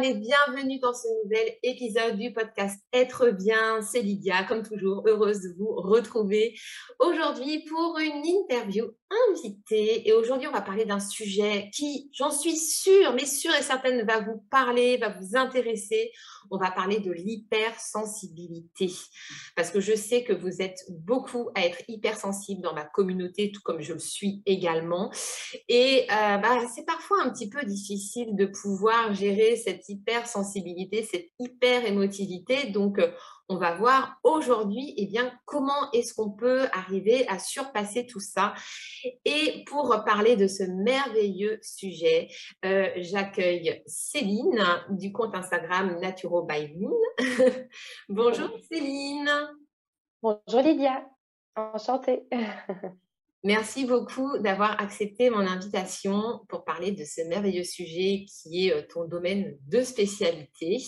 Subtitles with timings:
[0.00, 3.82] et bienvenue dans ce nouvel épisode du podcast Être bien.
[3.82, 6.58] C'est Lydia, comme toujours, heureuse de vous retrouver
[6.98, 8.86] aujourd'hui pour une interview
[9.28, 10.08] invitée.
[10.08, 14.06] Et aujourd'hui, on va parler d'un sujet qui, j'en suis sûre, mais sûre et certaine,
[14.06, 16.10] va vous parler, va vous intéresser.
[16.52, 18.92] On va parler de l'hypersensibilité.
[19.56, 23.62] Parce que je sais que vous êtes beaucoup à être hypersensible dans ma communauté, tout
[23.64, 25.10] comme je le suis également.
[25.68, 31.30] Et euh, bah, c'est parfois un petit peu difficile de pouvoir gérer cette hypersensibilité, cette
[31.38, 32.70] hyper émotivité.
[32.70, 33.10] Donc, euh,
[33.52, 38.54] on va voir aujourd'hui, eh bien, comment est-ce qu'on peut arriver à surpasser tout ça.
[39.26, 42.28] Et pour parler de ce merveilleux sujet,
[42.64, 46.74] euh, j'accueille Céline du compte Instagram Naturo by
[48.08, 49.30] Bonjour Céline.
[50.22, 51.04] Bonjour Lydia.
[51.54, 52.22] Enchantée.
[53.44, 58.82] Merci beaucoup d'avoir accepté mon invitation pour parler de ce merveilleux sujet qui est euh,
[58.88, 60.78] ton domaine de spécialité.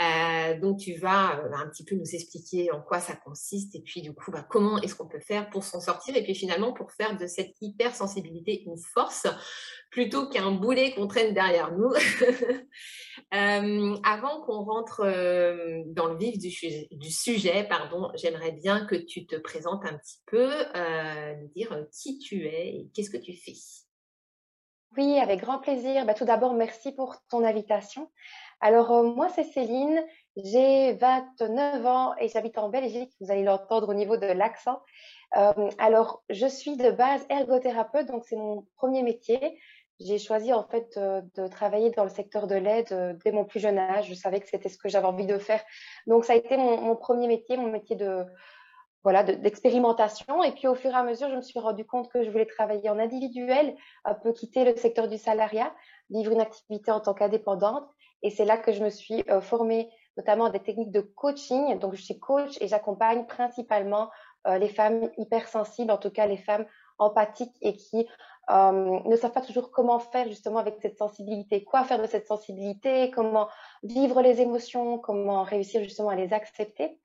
[0.00, 3.80] Euh, donc, tu vas euh, un petit peu nous expliquer en quoi ça consiste et
[3.80, 6.72] puis du coup, bah, comment est-ce qu'on peut faire pour s'en sortir et puis finalement
[6.72, 9.26] pour faire de cette hypersensibilité une force
[9.90, 11.92] plutôt qu'un boulet qu'on traîne derrière nous.
[13.32, 15.02] Euh, avant qu'on rentre
[15.86, 20.50] dans le vif du, sujet, pardon, j'aimerais bien que tu te présentes un petit peu,
[21.40, 23.52] nous dire qui tu es et qu'est-ce que tu fais.
[24.96, 26.04] Oui, avec grand plaisir.
[26.04, 28.10] Bah, tout d'abord, merci pour ton invitation.
[28.60, 30.04] Alors, euh, moi, c'est Céline,
[30.36, 33.10] j'ai 29 ans et j'habite en Belgique.
[33.20, 34.80] Vous allez l'entendre au niveau de l'accent.
[35.36, 39.58] Euh, alors, je suis de base ergothérapeute, donc c'est mon premier métier.
[39.98, 43.60] J'ai choisi en fait euh, de travailler dans le secteur de l'aide dès mon plus
[43.60, 44.08] jeune âge.
[44.08, 45.62] Je savais que c'était ce que j'avais envie de faire.
[46.06, 48.24] Donc, ça a été mon, premier métier, mon métier de
[49.02, 50.44] voilà d'expérimentation.
[50.44, 52.44] et puis, au fur et à mesure, je me suis rendu compte que je voulais
[52.44, 55.74] travailler en individuel, un peu quitter le secteur du salariat,
[56.10, 57.88] vivre une activité en tant qu'indépendante.
[58.22, 61.78] Et c'est là que je me suis euh, formée notamment des techniques de coaching.
[61.78, 64.10] Donc, je suis coach et j'accompagne principalement
[64.46, 66.66] euh, les femmes hypersensibles, en tout cas les femmes
[66.98, 68.06] empathiques et qui
[68.50, 72.26] euh, ne savent pas toujours comment faire justement avec cette sensibilité, quoi faire de cette
[72.26, 73.48] sensibilité, comment
[73.82, 76.98] vivre les émotions, comment réussir justement à les accepter?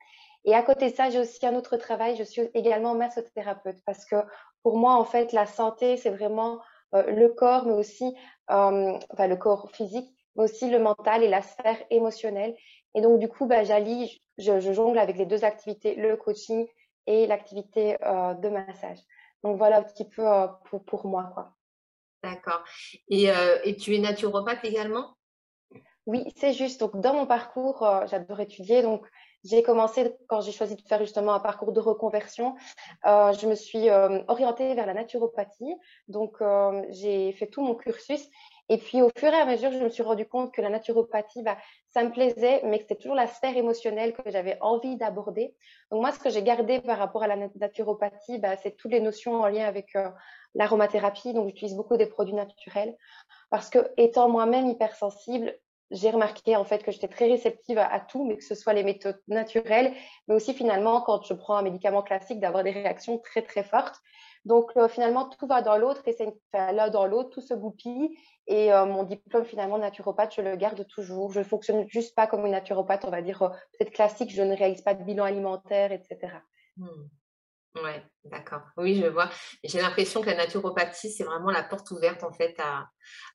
[0.44, 2.16] Et à côté de ça, j'ai aussi un autre travail.
[2.16, 4.16] Je suis également massothérapeute parce que
[4.62, 6.60] pour moi, en fait, la santé, c'est vraiment
[6.92, 8.14] le corps, mais aussi
[8.46, 12.54] enfin, le corps physique, mais aussi le mental et la sphère émotionnelle.
[12.94, 16.66] Et donc, du coup, bah, j'allie, je, jongle avec les deux activités, le coaching
[17.06, 18.98] et l'activité euh, de massage.
[19.44, 21.30] Donc, voilà un petit peu euh, pour, pour, moi.
[21.34, 21.52] quoi.
[22.22, 22.64] D'accord.
[23.10, 25.14] Et, euh, et, tu es naturopathe également?
[26.06, 26.80] Oui, c'est juste.
[26.80, 28.80] Donc, dans mon parcours, j'adore étudier.
[28.80, 29.06] Donc,
[29.44, 32.54] j'ai commencé quand j'ai choisi de faire justement un parcours de reconversion.
[33.04, 33.90] je me suis
[34.28, 35.74] orientée vers la naturopathie.
[36.06, 36.38] Donc,
[36.90, 38.28] j'ai fait tout mon cursus.
[38.68, 41.42] Et puis, au fur et à mesure, je me suis rendu compte que la naturopathie,
[41.42, 41.56] bah,
[41.88, 45.54] ça me plaisait, mais que c'était toujours la sphère émotionnelle que j'avais envie d'aborder.
[45.90, 49.00] Donc, moi, ce que j'ai gardé par rapport à la naturopathie, bah, c'est toutes les
[49.00, 50.08] notions en lien avec euh,
[50.54, 51.32] l'aromathérapie.
[51.32, 52.96] Donc, j'utilise beaucoup des produits naturels
[53.50, 55.54] parce que, étant moi-même hypersensible,
[55.90, 58.82] j'ai remarqué en fait que j'étais très réceptive à, tout, mais que ce soit les
[58.82, 59.94] méthodes naturelles,
[60.26, 64.00] mais aussi finalement quand je prends un médicament classique d'avoir des réactions très très fortes.
[64.46, 68.16] Donc euh, finalement tout va dans l'autre et c'est l'un dans l'autre, tout se goupille
[68.46, 71.32] et euh, mon diplôme finalement naturopathe, je le garde toujours.
[71.32, 74.42] Je ne fonctionne juste pas comme une naturopathe, on va dire euh, peut-être classique, je
[74.42, 76.32] ne réalise pas de bilan alimentaire, etc.
[77.82, 77.90] Oui,
[78.24, 78.62] d'accord.
[78.78, 79.28] Oui, je vois.
[79.62, 82.88] J'ai l'impression que la naturopathie, c'est vraiment la porte ouverte en fait à,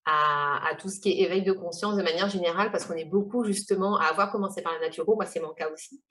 [0.05, 3.43] à, tout ce qui est éveil de conscience de manière générale, parce qu'on est beaucoup
[3.43, 5.15] justement à avoir commencé par la naturo.
[5.15, 6.01] Moi, c'est mon cas aussi.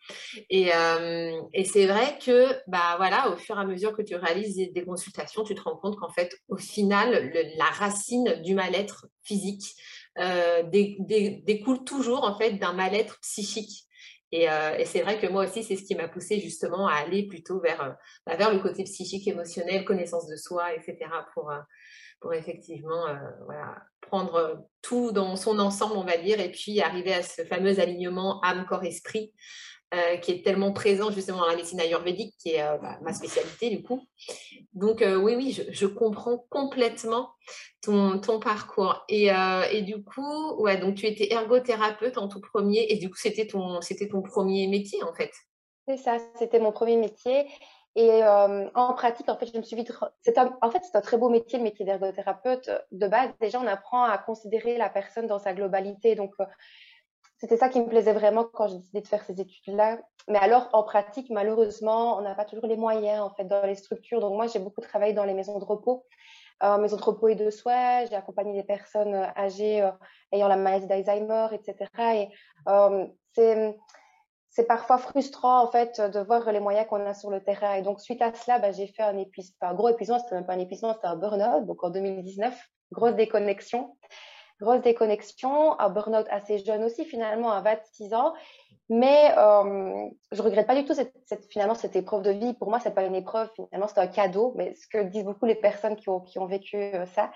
[0.49, 4.15] Et, euh, et c'est vrai que, bah voilà, au fur et à mesure que tu
[4.15, 9.07] réalises des, consultations, tu te rends compte qu'en fait, au final, la racine du mal-être
[9.25, 9.75] physique
[10.19, 13.87] euh, découle toujours en fait d'un mal-être psychique.
[14.33, 14.47] Et,
[14.85, 17.97] c'est vrai que moi aussi, c'est ce qui m'a poussé justement à aller plutôt vers,
[18.27, 20.99] bah, vers le côté psychique, émotionnel, connaissance de soi, etc.
[21.35, 21.53] pour,
[22.21, 23.07] pour effectivement
[24.01, 28.41] prendre tout dans son ensemble, on va dire, et puis arriver à ce fameux alignement
[28.43, 29.33] âme, corps, esprit
[29.93, 33.13] euh, qui est tellement présent justement dans la médecine ayurvédique, qui est euh, bah, ma
[33.13, 34.01] spécialité du coup.
[34.73, 37.31] Donc euh, oui, oui, je, comprends complètement
[37.83, 39.05] ton, ton parcours.
[39.09, 39.31] Et,
[39.73, 43.49] et, du coup, ouais, donc tu étais ergothérapeute en tout premier, et du coup, c'était
[43.49, 45.33] ton, ton premier métier en fait.
[45.89, 47.49] C'est ça, c'était mon premier métier.
[47.97, 49.93] Et en pratique, en fait, je me suis vite.
[50.63, 52.71] En fait, c'est un très beau métier, le métier d'ergothérapeute.
[52.93, 56.15] De base, déjà, on apprend à considérer la personne dans sa globalité.
[56.15, 56.33] Donc,
[57.41, 59.99] c'était ça qui me plaisait vraiment quand j'ai décidé de faire ces études-là.
[60.29, 63.77] Mais alors, en pratique, malheureusement, on n'a pas toujours les moyens, en fait, dans les
[63.77, 64.21] structures.
[64.21, 66.05] Donc, moi, j'ai beaucoup travaillé dans les maisons de repos,
[66.63, 68.05] euh, maisons de repos et de soins.
[68.05, 69.91] J'ai accompagné des personnes euh, âgées euh,
[70.33, 71.89] ayant la maladie d'Alzheimer, etc.
[72.15, 72.29] Et
[73.35, 73.77] c'est
[74.53, 77.75] c'est parfois frustrant en fait de voir les moyens qu'on a sur le terrain.
[77.75, 80.45] Et donc suite à cela, bah, j'ai fait un épuisement, un gros épuisement, c'était même
[80.45, 81.67] pas un épuisement, c'était un burn-out.
[81.67, 82.61] Donc en 2019,
[82.91, 83.97] grosse déconnexion
[84.61, 88.35] grosse déconnexion, un burn-out assez jeune aussi, finalement, à 26 ans.
[88.91, 91.15] Mais euh, je regrette pas du tout cette,
[91.49, 92.55] finalement cette épreuve de vie.
[92.55, 94.53] Pour moi, c'est pas une épreuve, finalement, c'est un cadeau.
[94.57, 97.31] Mais ce que disent beaucoup les personnes qui ont, vécu euh, ça,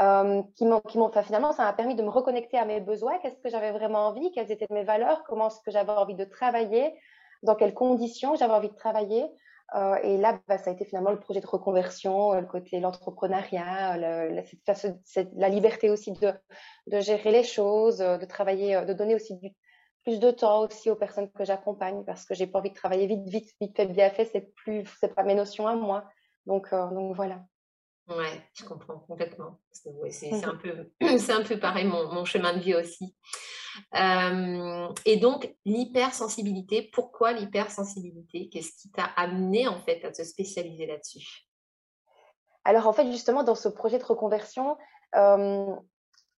[0.00, 0.82] euh, qui m'ont,
[1.24, 3.18] finalement, ça m'a permis de me reconnecter à mes besoins.
[3.18, 4.30] Qu'est-ce que j'avais vraiment envie?
[4.30, 5.24] Quelles étaient mes valeurs?
[5.24, 6.94] Comment est-ce que j'avais envie de travailler?
[7.42, 9.24] Dans quelles conditions j'avais envie de travailler?
[9.74, 12.80] Euh, et là, bah, ça a été finalement le projet de reconversion, euh, le côté
[12.80, 19.50] l'entrepreneuriat, la liberté aussi de, gérer les choses, euh, de travailler, de donner aussi du,
[20.04, 23.06] plus de temps aussi aux personnes que j'accompagne parce que j'ai pas envie de travailler
[23.06, 24.26] vite, vite, vite fait, bien fait.
[24.26, 26.04] C'est plus, c'est pas mes notions à moi.
[26.46, 27.40] Donc, donc voilà.
[28.08, 29.58] Ouais, je comprends complètement.
[29.72, 30.90] C'est mmh un, peu,
[31.32, 33.16] un peu pareil mon, mon chemin de vie aussi.
[33.94, 38.48] Euh, et donc, l'hypersensibilité, pourquoi l'hypersensibilité?
[38.50, 41.46] Qu'est-ce qui t'a amené en fait à te spécialiser là-dessus?
[42.64, 44.76] Alors en fait, justement, dans ce projet de reconversion,
[45.16, 45.74] euh,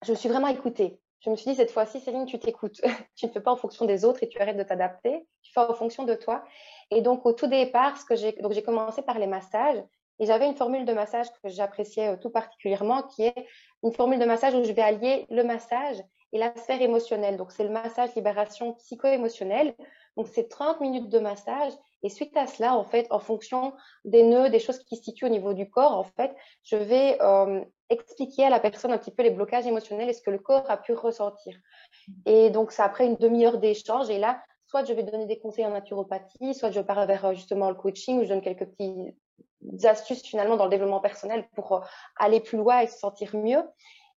[0.04, 1.00] je me suis vraiment écoutée.
[1.20, 2.80] Je me suis dit, cette fois-ci, Céline, tu t'écoutes.
[3.16, 5.26] tu ne fais pas en fonction des autres et tu arrêtes de t'adapter.
[5.42, 6.44] Tu fais en fonction de toi.
[6.90, 9.82] Et donc, au tout départ, ce que j'ai, donc j'ai commencé par les massages.
[10.18, 13.46] Et j'avais une formule de massage que j'appréciais euh, tout particulièrement, qui est
[13.82, 15.96] une formule de massage où je vais allier le massage
[16.32, 17.36] et la sphère émotionnelle.
[17.36, 19.74] Donc, c'est le massage libération psycho-émotionnelle.
[20.16, 21.72] Donc, c'est 30 minutes de massage.
[22.02, 23.74] Et suite à cela, en fait, en fonction
[24.04, 27.18] des nœuds, des choses qui se situent au niveau du corps, en fait, je vais
[27.20, 30.38] euh, expliquer à la personne un petit peu les blocages émotionnels et ce que le
[30.38, 31.56] corps a pu ressentir.
[32.24, 34.08] Et donc, c'est après une demi-heure d'échange.
[34.10, 37.34] Et là, soit je vais donner des conseils en naturopathie, soit je pars vers euh,
[37.34, 39.14] justement le coaching où je donne quelques petites
[39.84, 41.80] astuces finalement dans le développement personnel pour euh,
[42.18, 43.62] aller plus loin et se sentir mieux.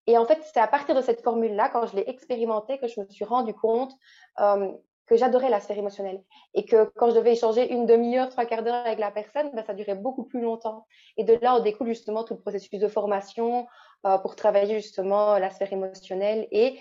[0.08, 3.00] Et en fait, c'est à partir de cette formule-là, quand je l'ai expérimentée, que je
[3.00, 3.92] me suis rendu compte
[4.40, 4.72] euh,
[5.06, 6.24] que j'adorais la sphère émotionnelle.
[6.54, 9.64] Et que quand je devais échanger une demi-heure, trois quarts d'heure avec la personne, ben,
[9.64, 10.86] ça durait beaucoup plus longtemps.
[11.18, 13.68] Et de là, on découle justement tout le processus de formation
[14.06, 16.48] euh, pour travailler justement la sphère émotionnelle.
[16.52, 16.80] Et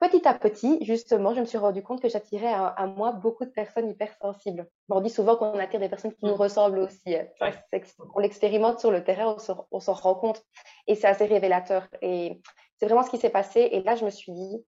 [0.00, 3.50] petit à petit, justement, je me suis rendu compte que j'attirais à, moi beaucoup de
[3.50, 4.68] personnes hypersensibles.
[4.88, 6.40] on dit souvent qu'on attire des personnes qui nous mm.
[6.40, 7.16] ressemblent aussi.
[8.14, 9.36] On l'expérimente sur le terrain,
[9.70, 10.42] on s'en rend compte.
[10.86, 11.88] Et c'est assez révélateur.
[12.02, 12.40] Et
[12.78, 13.68] c'est vraiment ce qui s'est passé.
[13.72, 14.64] Et là, je me suis dit,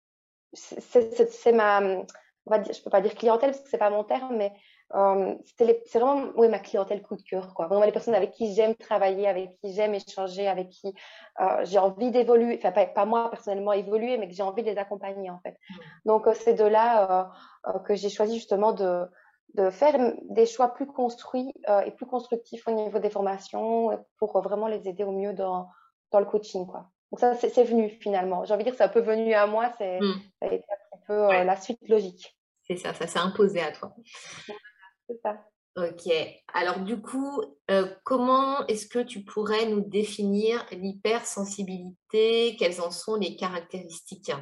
[0.52, 1.80] c'est ma,
[2.46, 4.52] on va dire, je peux pas dire clientèle parce que c'est pas mon terme, mais
[4.94, 7.54] euh, c'est vraiment oui, ma clientèle coup de cœur.
[7.54, 7.68] Quoi.
[7.68, 10.92] Vraiment les personnes avec qui j'aime travailler, avec qui j'aime échanger, avec qui
[11.40, 14.70] euh, j'ai envie d'évoluer, enfin pas, pas, moi personnellement évoluer, mais que j'ai envie de
[14.70, 15.56] les accompagner en fait.
[15.70, 15.74] Mmh.
[16.06, 17.30] Donc euh, c'est de là
[17.84, 19.04] que j'ai choisi justement de,
[19.54, 21.52] de faire des choix plus construits
[21.86, 25.68] et plus constructifs au niveau des formations pour vraiment les aider au mieux dans,
[26.10, 26.66] dans le coaching.
[26.66, 26.86] Quoi.
[27.12, 28.44] Donc ça, c'est venu finalement.
[28.44, 30.14] J'ai envie de dire, c'est un peu venu à moi, c'est mmh.
[30.40, 32.36] ça a été un peu la suite logique.
[32.62, 33.92] C'est ça, ça s'est imposé à toi.
[35.76, 36.12] Ok.
[36.52, 42.56] Alors du coup, euh, comment est-ce que tu pourrais nous définir l'hypersensibilité?
[42.58, 44.32] Quelles en sont les caractéristiques?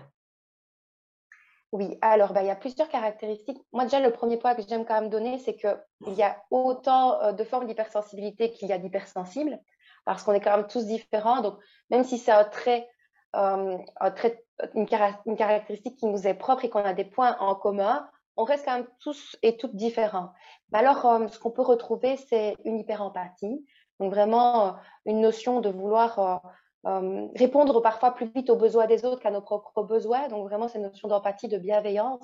[1.71, 3.59] Oui, alors bah, il y a plusieurs caractéristiques.
[3.73, 7.21] Moi déjà, le premier point que j'aime quand même donner, c'est qu'il y a autant
[7.21, 9.61] euh, de formes d'hypersensibilité qu'il y a d'hypersensibles,
[10.07, 11.43] parce qu'on est quand même tous différents.
[11.43, 11.59] Donc
[11.91, 12.89] même si c'est un trait,
[13.37, 14.43] euh, un trait
[14.75, 14.87] une,
[15.27, 18.09] une, caractéristique qui nous est propre et qu'on a des points en commun,
[18.39, 20.31] on reste quand même tous et toutes différents.
[20.71, 23.67] Mais alors, euh, ce qu'on peut retrouver, c'est une hyper-empathie.
[23.99, 24.73] Donc vraiment euh,
[25.07, 26.41] une notion de vouloir
[26.87, 30.29] euh, répondre parfois plus vite aux besoins des autres qu'à nos propres besoins.
[30.29, 32.23] Donc vraiment cette notion d'empathie, de bienveillance.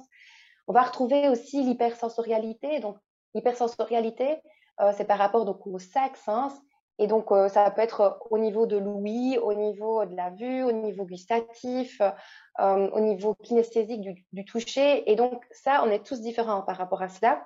[0.68, 2.78] On va retrouver aussi l'hypersensorialité.
[2.78, 2.96] Donc
[3.34, 4.40] l'hypersensorialité,
[4.96, 6.52] c'est par rapport donc aux cinq sens.
[6.98, 10.62] Et donc, euh, ça peut être au niveau de l'ouïe, au niveau de la vue,
[10.62, 12.00] au niveau gustatif,
[12.60, 14.00] euh, au niveau kinesthésique
[14.32, 15.10] du, toucher.
[15.10, 17.44] Et donc, ça, on est tous différents par rapport à cela.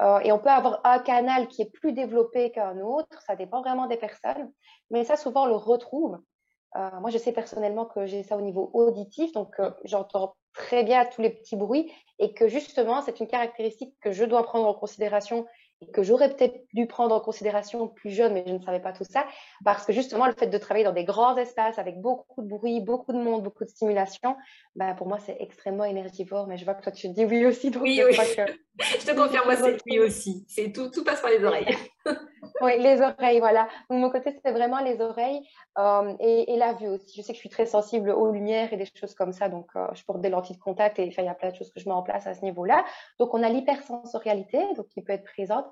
[0.00, 3.20] Euh, et on peut avoir un canal qui est plus développé qu'un autre.
[3.26, 4.50] Ça dépend vraiment des personnes.
[4.90, 6.18] Mais ça, souvent, on le retrouve.
[6.74, 9.32] moi, je sais personnellement que j'ai ça au niveau auditif.
[9.32, 14.12] Donc, j'entends très bien tous les petits bruits et que justement, c'est une caractéristique que
[14.12, 15.46] je dois prendre en considération
[15.82, 18.92] et que j'aurais peut-être dû prendre en considération plus jeune, mais je ne savais pas
[18.92, 19.26] tout ça,
[19.64, 22.80] parce que justement, le fait de travailler dans des grands espaces avec beaucoup de bruit,
[22.80, 24.36] beaucoup de monde, beaucoup de stimulation,
[24.74, 27.70] bah, pour moi, c'est extrêmement énergivore, mais je vois que toi, tu dis oui aussi.
[27.70, 28.14] Donc oui, oui.
[28.80, 30.44] je te confirme, moi, c'est oui aussi.
[30.48, 31.76] C'est tout, tout passe par les oreilles.
[32.60, 33.68] oui, les oreilles, voilà.
[33.90, 35.46] Donc, mon côté, c'est vraiment les oreilles
[35.78, 37.16] euh, et, la vue aussi.
[37.16, 39.68] Je sais que je suis très sensible aux lumières et des choses comme ça, donc
[39.76, 41.80] euh, je porte des lentilles de contact et il y a plein de choses que
[41.80, 42.84] je mets en place à ce niveau-là.
[43.18, 45.66] Donc, on a l'hypersensorialité, donc qui peut être présente.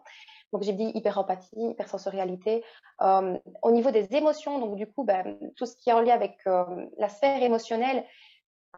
[0.52, 2.64] Donc, j'ai dit hyperempathie, hypersensorialité.
[3.02, 6.14] Euh, au niveau des émotions, donc du coup, ben, tout ce qui est en lien
[6.14, 6.64] avec euh,
[6.98, 8.04] la sphère émotionnelle,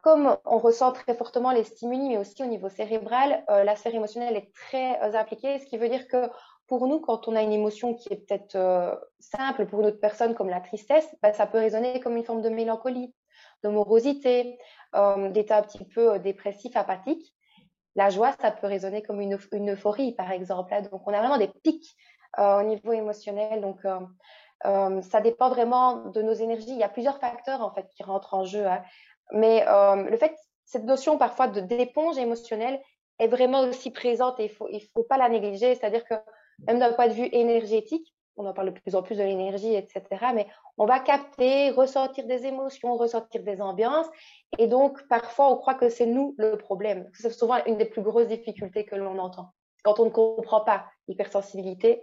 [0.02, 4.36] comme on ressent très fortement les stimuli, mais aussi au niveau cérébral, la sphère émotionnelle
[4.36, 6.28] est très impliquée, ce qui veut dire que
[6.66, 8.56] pour nous, quand on a une émotion qui est peut-être
[9.20, 12.42] simple pour une autre personne, comme la tristesse, ben, ça peut résonner comme une forme
[12.42, 13.14] de mélancolie,
[13.62, 14.58] de morosité,
[15.30, 17.36] d'état un petit peu dépressif, apathique.
[17.96, 19.38] La joie, ça peut résonner comme une,
[19.72, 20.74] euphorie, par exemple.
[20.92, 21.96] Donc, on a vraiment des pics
[22.38, 23.62] euh, au niveau émotionnel.
[23.62, 23.98] Donc, euh,
[24.66, 26.72] euh, ça dépend vraiment de nos énergies.
[26.72, 28.66] Il y a plusieurs facteurs, en fait, qui rentrent en jeu.
[28.66, 28.82] Hein.
[29.32, 32.80] Mais le fait, cette notion parfois d'éponge émotionnelle
[33.18, 35.74] est vraiment aussi présente et il faut, il faut pas la négliger.
[35.74, 36.14] C'est-à-dire que
[36.66, 39.74] même d'un point de vue énergétique, on en parle de plus en plus de l'énergie,
[39.74, 40.02] etc.
[40.34, 40.46] Mais
[40.76, 44.06] on va capter, ressentir des émotions, ressentir des ambiances.
[44.58, 47.08] Et donc, parfois, on croit que c'est nous le problème.
[47.14, 49.52] C'est souvent une des plus grosses difficultés que l'on entend.
[49.82, 52.02] Quand on ne comprend pas l'hypersensibilité,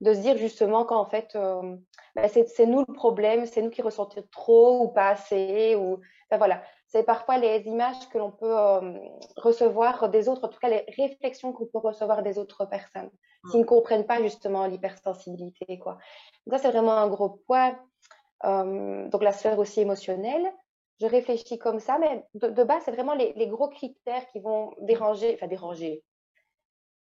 [0.00, 1.76] de se dire justement qu'en fait, euh,
[2.14, 5.76] ben, c'est nous le problème, c'est nous qui ressentons trop ou pas assez.
[5.76, 6.00] Ou...
[6.30, 8.98] voilà, c'est parfois les images que l'on peut euh,
[9.36, 13.10] recevoir des autres, en tout cas les réflexions qu'on peut recevoir des autres personnes,
[13.44, 13.50] mmh.
[13.50, 15.78] qui ne comprennent pas justement l'hypersensibilité.
[15.78, 15.98] Quoi.
[16.50, 17.78] ça, c'est vraiment un gros point.
[18.44, 20.46] Euh, donc la sphère aussi émotionnelle.
[21.00, 24.74] Je réfléchis comme ça, mais de, base, c'est vraiment les, les, gros critères qui vont
[24.80, 26.02] déranger, enfin déranger,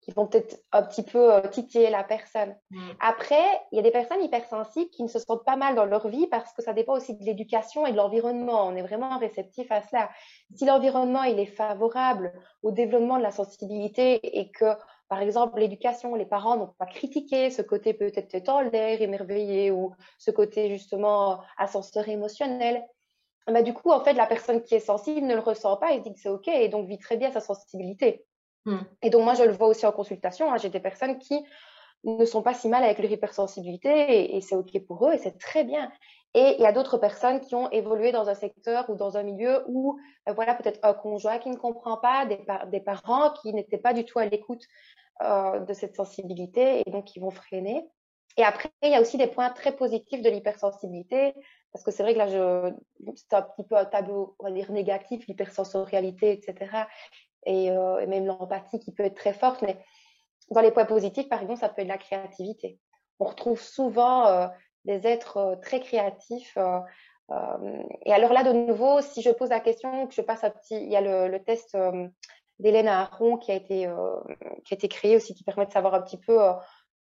[0.03, 2.55] qui vont peut-être un petit peu euh, titiller la personne.
[2.72, 2.89] Mm.
[3.00, 6.07] Après, il y a des personnes hypersensibles qui ne se sentent pas mal dans leur
[6.07, 8.67] vie parce que ça dépend aussi de l'éducation et de l'environnement.
[8.67, 10.10] On est vraiment réceptif à cela.
[10.55, 14.75] Si l'environnement il est favorable au développement de la sensibilité et que,
[15.07, 20.31] par exemple, l'éducation, les parents n'ont pas critiqué ce côté peut-être l'air, émerveillé ou ce
[20.31, 22.83] côté justement ascenseur émotionnel,
[23.48, 26.00] bah, du coup, en fait, la personne qui est sensible ne le ressent pas et
[26.00, 28.25] se dit que c'est OK et donc vit très bien sa sensibilité.
[28.65, 28.77] Mmh.
[29.01, 30.51] Et donc, moi, je le vois aussi en consultation.
[30.51, 31.43] Hein, j'ai des personnes qui
[32.03, 35.38] ne sont pas si mal avec leur hypersensibilité et, c'est OK pour eux et c'est
[35.38, 35.91] très bien.
[36.34, 39.24] Et il y a d'autres personnes qui ont évolué dans un secteur ou dans un
[39.24, 43.77] milieu où, euh, voilà, peut-être un conjoint qui ne comprend pas, des, parents qui n'étaient
[43.77, 44.63] pas du tout à l'écoute
[45.22, 47.88] euh, de cette sensibilité et donc qui vont freiner.
[48.36, 51.36] Et après, il y a aussi des points très positifs de l'hypersensibilité,
[51.72, 52.72] parce que c'est vrai que là,
[53.15, 56.88] c'est un petit peu un tableau, on va dire, négatif, l'hypersensorialité, etc
[57.45, 59.62] et, euh, et même l'empathie qui peut être très forte.
[59.62, 59.77] Mais
[60.51, 62.79] dans les points positifs, par exemple, ça peut être la créativité.
[63.19, 64.47] On retrouve souvent euh,
[64.85, 66.57] des êtres euh, très créatifs.
[68.05, 70.75] et alors là, de nouveau, si je pose la question, que je passe un petit,
[70.75, 71.77] il y a le, le test
[72.59, 73.89] d'Hélène Aron qui a été
[74.65, 76.38] qui a été créé aussi, qui permet de savoir un petit peu.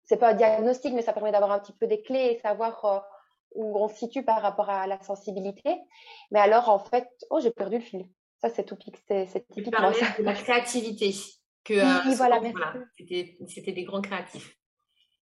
[0.04, 3.04] c'est pas un diagnostic, mais ça permet d'avoir un petit peu des clés et savoir
[3.56, 5.76] où on se situe par rapport à la sensibilité.
[6.30, 8.08] Mais alors, en fait, oh, j'ai perdu le fil.
[8.42, 8.76] Ça, c'est tout
[9.06, 9.44] c'est
[10.18, 11.14] de la créativité.
[11.64, 12.40] Que, oui, euh, voilà,
[13.48, 14.56] c'était des grands créatifs.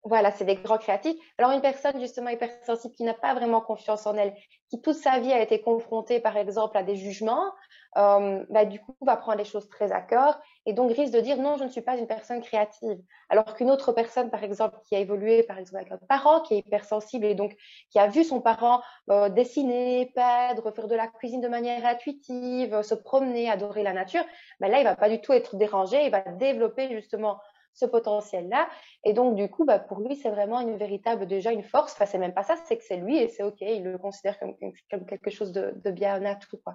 [0.05, 1.15] Voilà, c'est des grands créatifs.
[1.37, 4.33] Alors, une personne justement hypersensible qui n'a pas vraiment confiance en elle,
[4.69, 7.53] qui toute sa vie a été confrontée, par exemple, à des jugements,
[7.95, 11.19] euh, bah, du coup, va prendre les choses très à cœur et donc risque de
[11.21, 12.97] dire non, je ne suis pas une personne créative.
[13.29, 16.55] Alors qu'une autre personne, par exemple, qui a évolué, par exemple, avec un parent qui
[16.55, 17.55] est hypersensible et donc
[17.89, 22.81] qui a vu son parent euh, dessiner, peindre, faire de la cuisine de manière intuitive,
[22.81, 24.23] se promener, adorer la nature,
[24.59, 27.39] bah, là, il va pas du tout être dérangé, il va développer justement
[27.73, 28.69] ce potentiel-là.
[29.03, 31.93] Et donc, du coup, bah, pour lui, c'est vraiment une véritable, déjà une force.
[31.93, 33.61] Enfin, c'est même pas ça, c'est que c'est lui et c'est OK.
[33.61, 34.55] Il le considère comme,
[34.91, 36.59] comme quelque chose de, de bien nature.
[36.63, 36.73] Quoi.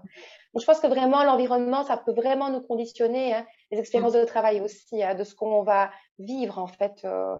[0.52, 4.24] Donc, je pense que vraiment, l'environnement, ça peut vraiment nous conditionner, hein, les expériences de
[4.24, 7.04] travail aussi, hein, de ce qu'on va vivre, en fait.
[7.04, 7.36] Euh,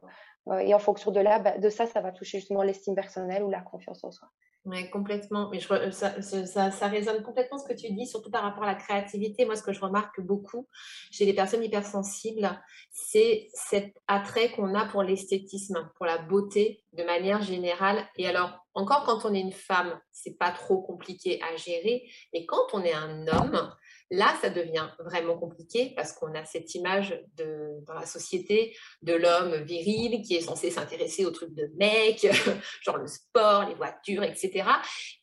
[0.61, 3.50] et en fonction de là, bah, de ça, ça va toucher justement l'estime personnelle ou
[3.50, 4.28] la confiance en soi.
[4.64, 5.49] Oui, complètement.
[5.50, 8.67] Mais je, ça, ça, ça, résonne complètement ce que tu dis, surtout par rapport à
[8.67, 9.47] la créativité.
[9.47, 10.69] Moi, ce que je remarque beaucoup
[11.11, 12.50] chez les personnes hypersensibles,
[12.90, 18.07] c'est cet attrait qu'on a pour l'esthétisme, pour la beauté de manière générale.
[18.17, 22.07] Et alors, encore quand on est une femme, c'est pas trop compliqué à gérer.
[22.35, 23.75] Mais quand on est un homme,
[24.11, 29.12] Là, ça devient vraiment compliqué parce qu'on a cette image de, dans la société de
[29.12, 32.27] l'homme viril qui est censé s'intéresser aux trucs de mec,
[32.83, 34.65] genre le sport, les voitures, etc.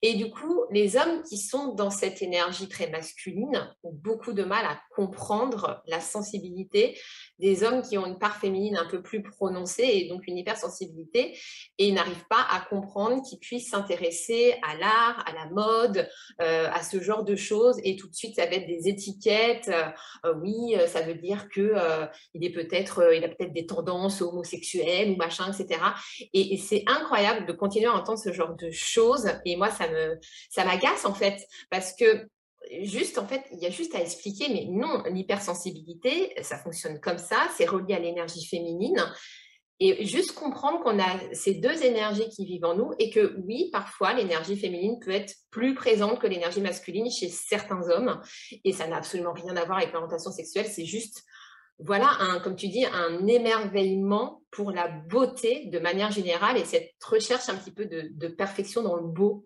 [0.02, 4.44] Et du coup, les hommes qui sont dans cette énergie très masculine ont beaucoup de
[4.44, 6.98] mal à comprendre la sensibilité
[7.40, 11.38] des hommes qui ont une part féminine un peu plus prononcée et donc une hypersensibilité
[11.78, 16.10] et n'arrivent pas à comprendre qu'ils puissent s'intéresser à l'art, à la mode,
[16.42, 19.70] euh, à ce genre de choses et tout de suite ça va être des étiquettes.
[19.70, 21.74] Euh, oui, euh, ça veut dire que
[22.34, 25.80] il est peut-être, il a peut-être des tendances homosexuelles ou machin, etc.
[26.34, 29.88] Et, et c'est incroyable de continuer à entendre ce genre de choses et moi ça
[29.90, 30.18] me
[30.50, 32.28] ça m'agace en fait parce que
[32.82, 37.18] juste, en fait, il y a juste à expliquer, mais non, l'hypersensibilité, ça fonctionne comme
[37.18, 39.04] ça, c'est relié à l'énergie féminine.
[39.82, 43.70] Et juste comprendre qu'on a ces deux énergies qui vivent en nous et que oui,
[43.74, 48.22] parfois, l'énergie féminine peut être plus présente que l'énergie masculine chez certains hommes.
[48.64, 51.24] Et ça n'a absolument rien à voir avec l'orientation sexuelle, c'est juste,
[51.78, 57.50] voilà, comme tu dis, un émerveillement pour la beauté de manière générale et cette recherche
[57.50, 59.44] un petit peu de perfection dans le beau.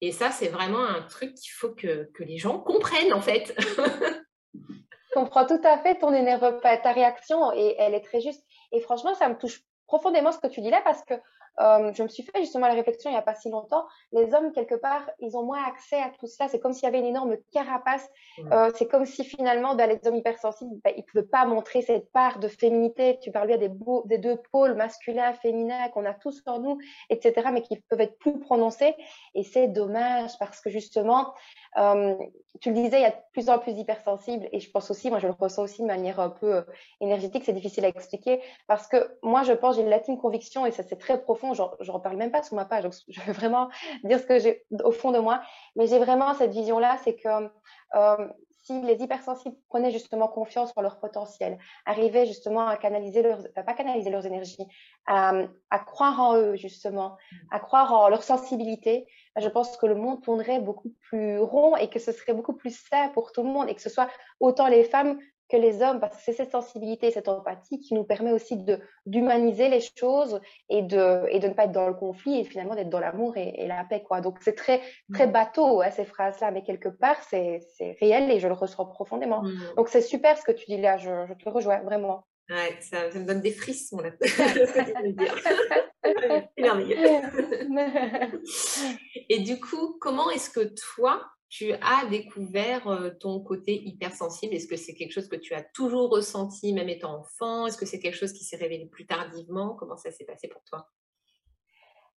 [0.00, 3.54] Et ça, c'est vraiment un truc qu'il faut que, les gens comprennent, en fait.
[3.58, 8.44] Je comprends tout à fait ton énerve, ta réaction, et elle est très juste.
[8.72, 11.14] Et franchement, ça me touche profondément ce que tu dis là, parce que
[11.60, 13.86] euh, je me suis fait justement la réflexion il n'y a pas si longtemps.
[14.12, 16.48] Les hommes, quelque part, ils ont moins accès à tout ça.
[16.48, 18.08] C'est comme s'il y avait une énorme carapace.
[18.52, 21.82] Euh, c'est comme si finalement, bah, les hommes hypersensibles, bah, ils ne pouvaient pas montrer
[21.82, 23.18] cette part de féminité.
[23.20, 23.70] Tu parles bien des,
[24.04, 26.78] des deux pôles masculins, féminins qu'on a tous en nous,
[27.10, 28.94] etc., mais qui peuvent être plus prononcés.
[29.34, 31.34] Et c'est dommage parce que justement,
[31.78, 32.14] euh,
[32.60, 35.10] tu le disais, il y a de plus en plus d'hypersensibles et je pense aussi,
[35.10, 36.62] moi je le ressens aussi de manière un peu euh,
[37.00, 40.72] énergétique, c'est difficile à expliquer parce que moi je pense, j'ai une latine conviction et
[40.72, 43.32] ça c'est très profond, je ne reparle même pas sur ma page, donc je veux
[43.32, 43.68] vraiment
[44.04, 45.40] dire ce que j'ai au fond de moi,
[45.76, 47.50] mais j'ai vraiment cette vision-là, c'est que
[47.94, 48.28] euh,
[48.68, 53.72] si les hypersensibles prenaient justement confiance en leur potentiel, arrivaient justement à canaliser leurs, pas
[53.72, 54.66] canaliser leurs énergies,
[55.06, 55.32] à,
[55.70, 57.16] à, croire en eux justement,
[57.50, 61.88] à croire en leur sensibilité, je pense que le monde tournerait beaucoup plus rond et
[61.88, 64.68] que ce serait beaucoup plus sain pour tout le monde et que ce soit autant
[64.68, 68.32] les femmes que les hommes, parce que c'est cette sensibilité, cette empathie qui nous permet
[68.32, 72.40] aussi de d'humaniser les choses et de, et de ne pas être dans le conflit
[72.40, 74.02] et finalement d'être dans l'amour et, la paix.
[74.02, 74.20] Quoi.
[74.20, 74.80] Donc c'est très,
[75.12, 75.32] très mm.
[75.32, 77.60] bateau hein, ces phrases-là, mais quelque part c'est
[78.00, 79.42] réel et je le ressens profondément.
[79.42, 79.74] Mm.
[79.76, 82.26] Donc c'est super ce que tu dis là, je, je te rejoins vraiment.
[82.50, 84.10] Ouais, ça, me donne des frissons là.
[89.28, 94.54] Et du coup, comment est-ce que toi, tu as découvert euh, ton côté hypersensible?
[94.54, 97.66] Est-ce que c'est quelque chose que tu as toujours ressenti, même étant enfant?
[97.66, 99.74] Est-ce que c'est quelque chose qui s'est révélé plus tardivement?
[99.74, 100.88] Comment ça s'est passé pour toi?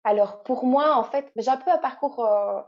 [0.03, 2.61] Alors, pour moi, en fait, j'ai un peu un parcours euh,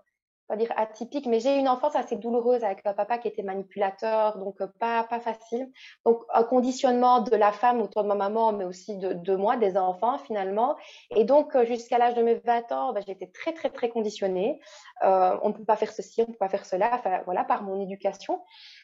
[0.55, 4.37] dire atypique, mais j'ai eu une enfance assez douloureuse avec un papa qui était manipulateur,
[4.37, 5.69] donc euh, pas, pas facile.
[6.05, 9.77] Donc un conditionnement de la femme autour de ma maman, mais aussi de, moi, des
[9.77, 10.75] enfants finalement.
[11.15, 14.59] Et donc euh, jusqu'à l'âge de mes 20 ans, bah, j'étais très très très conditionnée.
[15.03, 17.63] Euh, on ne peut pas faire ceci, on ne peut pas faire cela, voilà, par
[17.63, 18.41] mon éducation.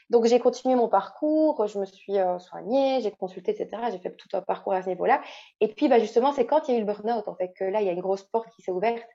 [0.10, 3.82] Donc j'ai continué mon parcours, je me suis soignée, j'ai consulté, etc.
[3.91, 5.21] J'ai fait tout un parcours à ce niveau-là.
[5.60, 7.65] Et puis bah, justement, c'est quand il y a eu le burn-out, en fait, que
[7.65, 9.08] là, il y a une grosse porte qui s'est ouverte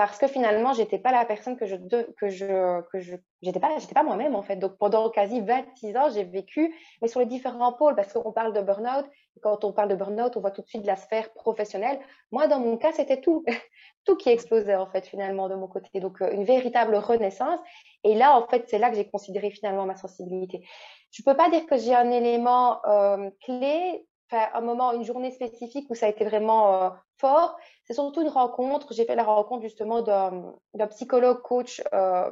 [0.00, 3.16] parce que finalement, j'étais pas la personne que je que je que je
[3.60, 4.56] pas pas moi-même en fait.
[4.56, 8.54] Donc pendant quasi 26 ans, j'ai vécu mais sur les différents pôles parce qu'on parle
[8.54, 9.04] de burn-out,
[9.42, 12.00] quand on parle de burn-out, on voit tout de suite la sphère professionnelle.
[12.32, 13.44] Moi dans mon cas, c'était tout
[14.06, 16.00] tout qui explosait en fait finalement de mon côté.
[16.00, 17.60] Donc euh, une véritable renaissance
[18.02, 20.66] et là en fait, c'est là que j'ai considéré finalement ma sensibilité.
[21.10, 25.86] Je peux pas dire que j'ai un élément euh, clé un moment, une journée spécifique
[25.90, 27.56] où ça a été vraiment euh, fort.
[27.84, 28.92] C'est surtout une rencontre.
[28.92, 31.82] J'ai fait la rencontre justement d'un psychologue coach.
[31.92, 32.30] Euh,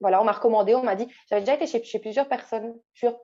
[0.00, 2.74] voilà, on m'a recommandé, on m'a dit, j'avais déjà été chez, plusieurs personnes,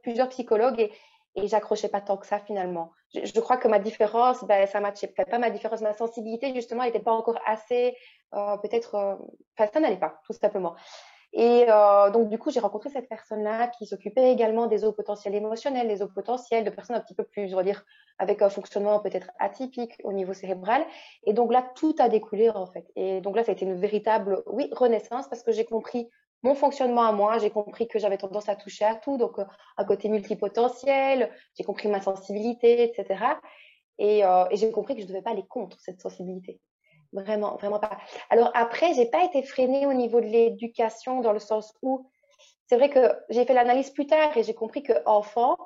[0.02, 0.92] plusieurs psychologues et,
[1.36, 2.92] et j'accrochais pas tant que ça finalement.
[3.14, 6.84] Je, crois que ma différence, ben, ça matchait peut-être pas ma différence, ma sensibilité justement,
[6.84, 7.96] n'était pas encore assez,
[8.34, 9.18] euh, peut-être,
[9.56, 10.74] enfin, ça n'allait pas, tout simplement.
[11.36, 15.34] Et euh, donc, du coup, j'ai rencontré cette personne-là qui s'occupait également des eaux potentielles
[15.34, 17.84] émotionnelles, des eaux potentielles de personnes un petit peu plus, on va dire,
[18.18, 20.86] avec un fonctionnement peut-être atypique au niveau cérébral.
[21.24, 22.86] Et donc là, tout a découlé, en fait.
[22.94, 26.08] Et donc là, ça a été une véritable, oui, renaissance parce que j'ai compris
[26.44, 29.44] mon fonctionnement à moi, j'ai compris que j'avais tendance à toucher à tout, donc euh,
[29.78, 33.24] un côté multipotentiel, j'ai compris ma sensibilité, etc.
[33.98, 36.60] Et, euh, et j'ai compris que je ne devais pas aller contre cette sensibilité
[37.14, 37.96] vraiment, vraiment pas.
[38.30, 42.06] Alors après, j'ai pas été freinée au niveau de l'éducation dans le sens où
[42.66, 45.56] c'est vrai que j'ai fait l'analyse plus tard et j'ai compris que enfant,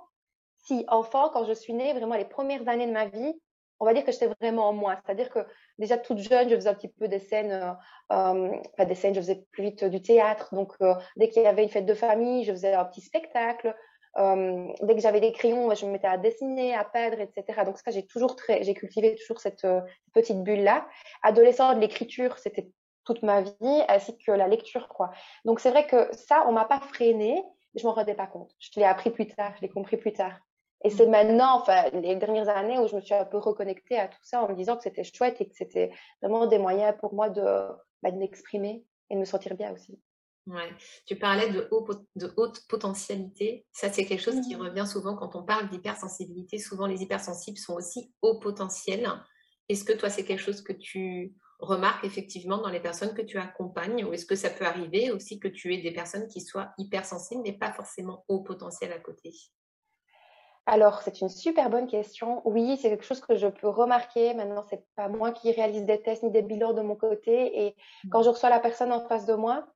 [0.58, 3.34] si enfant, quand je suis née, vraiment les premières années de ma vie,
[3.80, 4.98] on va dire que j'étais vraiment en moi.
[5.04, 5.40] C'est-à-dire que
[5.78, 7.72] déjà toute jeune, je faisais un petit peu des scènes, euh,
[8.12, 10.54] euh pas des scènes, je faisais plus vite du théâtre.
[10.54, 13.74] Donc, euh, dès qu'il y avait une fête de famille, je faisais un petit spectacle.
[14.18, 17.62] Euh, dès que j'avais des crayons, je me mettais à dessiner, à peindre, etc.
[17.64, 19.66] Donc ça, j'ai toujours très, j'ai cultivé toujours cette
[20.12, 20.86] petite bulle-là.
[21.22, 22.68] Adolescente, l'écriture, c'était
[23.04, 25.10] toute ma vie, ainsi que la lecture, quoi.
[25.44, 27.42] Donc c'est vrai que ça, on m'a pas freiné,
[27.74, 28.50] je m'en rendais pas compte.
[28.58, 30.38] Je l'ai appris plus tard, je l'ai compris plus tard.
[30.84, 34.08] Et c'est maintenant, enfin, les dernières années où je me suis un peu reconnectée à
[34.08, 35.90] tout ça en me disant que c'était chouette et que c'était
[36.22, 37.42] vraiment des moyens pour moi de,
[38.02, 39.98] bah, de m'exprimer et de me sentir bien aussi.
[40.48, 40.74] Ouais.
[41.06, 43.66] Tu parlais de, haut, de haute potentialité.
[43.72, 44.60] Ça, c'est quelque chose qui mmh.
[44.60, 46.58] revient souvent quand on parle d'hypersensibilité.
[46.58, 49.06] Souvent, les hypersensibles sont aussi haut potentiel.
[49.68, 53.36] Est-ce que toi, c'est quelque chose que tu remarques effectivement dans les personnes que tu
[53.36, 54.04] accompagnes?
[54.06, 57.42] Ou est-ce que ça peut arriver aussi que tu aies des personnes qui soient hypersensibles,
[57.44, 59.34] mais pas forcément haut potentiel à côté?
[60.64, 62.40] Alors, c'est une super bonne question.
[62.46, 64.32] Oui, c'est quelque chose que je peux remarquer.
[64.32, 67.66] Maintenant, c'est pas moi qui réalise des tests ni des bilans de mon côté.
[67.66, 67.70] Et
[68.04, 68.08] mmh.
[68.10, 69.66] quand je reçois la personne en face de moi,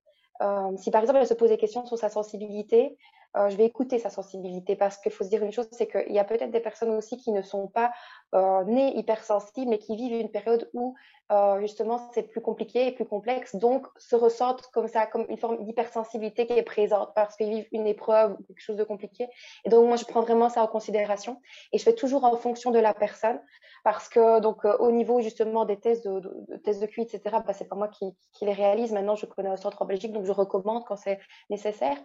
[0.43, 2.97] euh, si par exemple elle se pose des questions sur sa sensibilité,
[3.37, 6.13] euh, je vais écouter sa sensibilité parce qu'il faut se dire une chose, c'est qu'il
[6.13, 7.93] y a peut-être des personnes aussi qui ne sont pas
[8.35, 10.95] euh, nées hypersensibles, mais qui vivent une période où
[11.33, 15.39] euh, justement c'est plus compliqué et plus complexe, donc se ressentent comme ça, comme une
[15.39, 19.29] forme d'hypersensibilité qui est présente parce qu'ils vivent une épreuve ou quelque chose de compliqué.
[19.65, 21.41] Et donc moi je prends vraiment ça en considération
[21.73, 23.41] et je fais toujours en fonction de la personne
[23.85, 27.21] parce que donc euh, au niveau justement des tests de, de, tests de QI, etc.
[27.47, 28.93] Bah, c'est pas moi qui, qui, les réalise.
[28.93, 31.19] Maintenant je connais au centre en Belgique, donc je recommande quand c'est
[31.51, 31.97] nécessaire.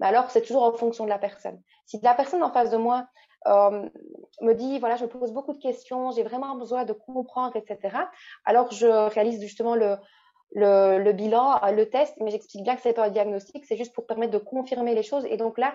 [0.00, 1.60] Mais alors c'est toujours en fonction de la personne.
[1.86, 3.06] Si la personne en face de moi
[3.46, 3.88] euh,
[4.40, 7.96] me dit, voilà, je me pose beaucoup de questions, j'ai vraiment besoin de comprendre, etc.
[8.44, 9.96] Alors, je réalise justement le,
[10.54, 14.06] le, bilan, le test, mais j'explique bien que c'est pas un diagnostic, c'est juste pour
[14.06, 15.24] permettre de confirmer les choses.
[15.26, 15.74] Et donc là,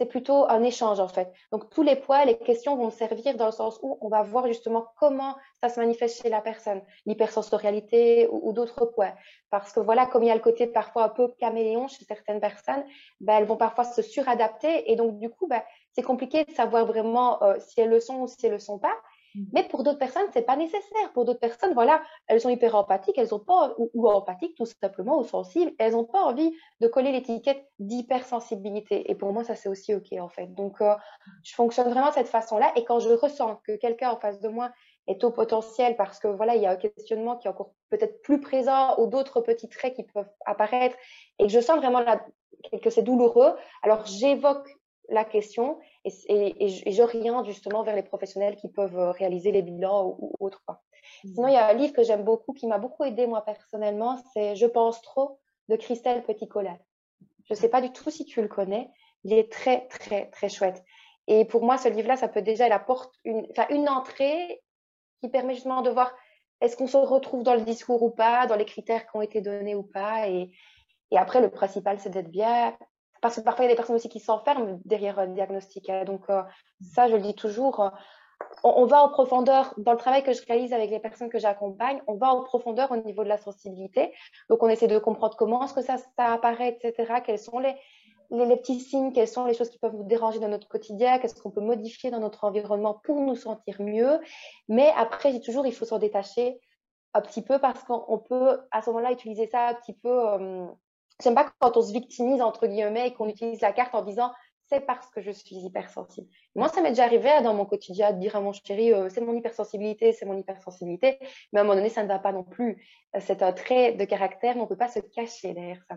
[0.00, 1.30] c'est plutôt un échange en fait.
[1.52, 4.46] Donc tous les poids, les questions vont servir dans le sens où on va voir
[4.46, 9.12] justement comment ça se manifeste chez la personne, l'hypersensorialité ou, ou d'autres poids.
[9.50, 12.40] Parce que voilà, comme il y a le côté parfois un peu caméléon chez certaines
[12.40, 12.82] personnes,
[13.20, 16.86] ben, elles vont parfois se suradapter et donc du coup, ben, c'est compliqué de savoir
[16.86, 18.94] vraiment euh, si elles le sont ou si elles le sont pas.
[19.34, 19.44] Mm.
[19.52, 21.12] Mais pour d'autres personnes, c'est pas nécessaire.
[21.14, 25.18] Pour d'autres personnes, voilà, elles sont hyper empathiques, elles ont pas, ou, empathiques tout simplement,
[25.18, 29.10] ou sensibles, elles n'ont pas envie de coller l'étiquette d'hypersensibilité.
[29.10, 30.54] Et pour moi, ça c'est aussi ok en fait.
[30.54, 30.94] Donc, euh,
[31.44, 32.72] je fonctionne vraiment de cette façon-là.
[32.76, 34.70] Et quand je ressens que quelqu'un en face de moi
[35.06, 38.22] est au potentiel parce que voilà, il y a un questionnement qui est encore peut-être
[38.22, 40.96] plus présent ou d'autres petits traits qui peuvent apparaître
[41.38, 42.04] et que je sens vraiment
[42.82, 44.68] que c'est douloureux, alors j'évoque
[45.10, 49.62] la question et, et, et j'oriente justement vers les professionnels qui peuvent euh, réaliser les
[49.62, 50.62] bilans ou, autre.
[50.64, 50.80] Quoi.
[51.24, 51.28] Mmh.
[51.34, 54.18] Sinon, il y a un livre que j'aime beaucoup, qui m'a beaucoup aidé moi personnellement,
[54.32, 56.78] c'est Je pense trop de Christelle Petit-Collat.
[57.44, 58.90] Je ne sais pas du tout si tu le connais,
[59.24, 60.84] il est très, très, très chouette.
[61.26, 64.62] Et pour moi, ce livre-là, ça peut déjà, il apporte une, enfin, une entrée
[65.20, 66.12] qui permet justement de voir
[66.60, 69.40] est-ce qu'on se retrouve dans le discours ou pas, dans les critères qui ont été
[69.40, 70.28] donnés ou pas.
[70.28, 70.50] Et,
[71.10, 72.76] et après, le principal, c'est d'être bien
[73.20, 75.90] parce que parfois, il y a des personnes aussi qui s'enferment derrière un diagnostic.
[75.90, 76.04] Hein.
[76.04, 76.42] Donc, euh,
[76.80, 77.90] ça, je le dis toujours, euh,
[78.64, 82.00] on, va en profondeur dans le travail que je réalise avec les personnes que j'accompagne,
[82.06, 84.12] on va en profondeur au niveau de la sensibilité.
[84.48, 87.20] Donc, on essaie de comprendre comment est-ce que ça, apparaît, etc.
[87.24, 87.76] Quels sont les,
[88.30, 91.50] petits signes, quelles sont les choses qui peuvent nous déranger dans notre quotidien, qu'est-ce qu'on
[91.50, 94.20] peut modifier dans notre environnement pour nous sentir mieux.
[94.68, 96.60] Mais après, dis toujours, il faut s'en détacher
[97.12, 100.66] un petit peu parce qu'on peut à ce moment-là utiliser ça un petit peu euh,
[101.22, 104.32] J'aime pas quand on se victimise, entre guillemets, et qu'on utilise la carte en disant
[104.70, 106.28] c'est parce que je suis hypersensible.
[106.54, 109.20] Moi, ça m'est déjà arrivé dans mon quotidien de dire à mon chéri, euh, c'est
[109.20, 111.18] mon hypersensibilité, c'est mon hypersensibilité.
[111.52, 112.80] Mais à un moment donné, ça ne va pas non plus.
[113.16, 115.96] Euh, c'est un trait de caractère, mais on ne peut pas se cacher derrière ça.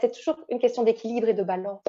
[0.00, 1.82] C'est toujours une question d'équilibre et de balance.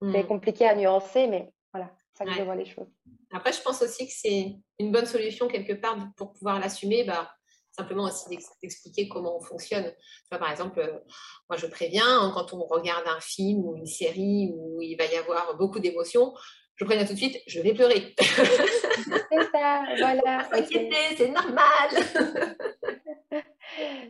[0.00, 0.26] C'est hmm.
[0.26, 2.88] compliqué à nuancer, mais voilà, ça que je vois les choses.
[3.30, 7.04] Après, je pense aussi que c'est une bonne solution quelque part pour pouvoir l'assumer.
[7.04, 7.30] Bah,
[7.72, 8.28] simplement aussi
[8.62, 9.92] d'expliquer comment on fonctionne.
[10.30, 10.98] Par exemple, euh,
[11.48, 15.06] moi je préviens, hein, quand on regarde un film ou une série où il va
[15.06, 16.34] y avoir beaucoup d'émotions,
[16.80, 18.14] je préviens tout de suite, je vais pleurer.
[18.18, 20.48] C'est ça, voilà.
[20.50, 21.90] c'est normal.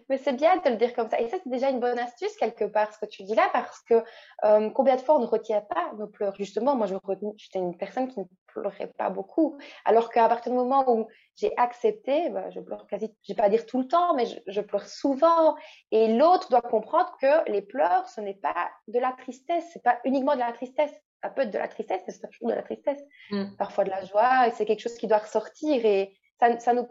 [0.09, 1.21] Mais c'est bien de le dire comme ça.
[1.21, 3.83] Et ça, c'est déjà une bonne astuce quelque part, ce que tu dis là, parce
[3.83, 4.03] que
[4.45, 6.35] euh, combien de fois on ne retient pas nos pleurs?
[6.37, 9.59] Justement, moi, j'étais une personne qui ne pleurait pas beaucoup.
[9.85, 13.51] Alors qu'à partir du moment où j'ai accepté, bah, je pleure quasi, je vais pas
[13.51, 15.57] dire tout le temps, mais je, pleure souvent.
[15.91, 19.99] Et l'autre doit comprendre que les pleurs, ce n'est pas de la tristesse, c'est pas
[20.05, 20.93] uniquement de la tristesse.
[21.23, 23.01] Ça peut être de la tristesse, mais c'est pas toujours de la tristesse.
[23.31, 23.57] Mm.
[23.59, 25.85] Parfois de la joie, et c'est quelque chose qui doit ressortir.
[25.85, 26.17] Et
[26.59, 26.87] ça, nous,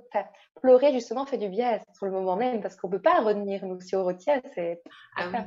[0.61, 3.65] pleurer justement fait du bien sur le moment même parce qu'on peut pas revenir.
[3.65, 4.81] Nous, si on retient, c'est.
[5.15, 5.39] Ah oui.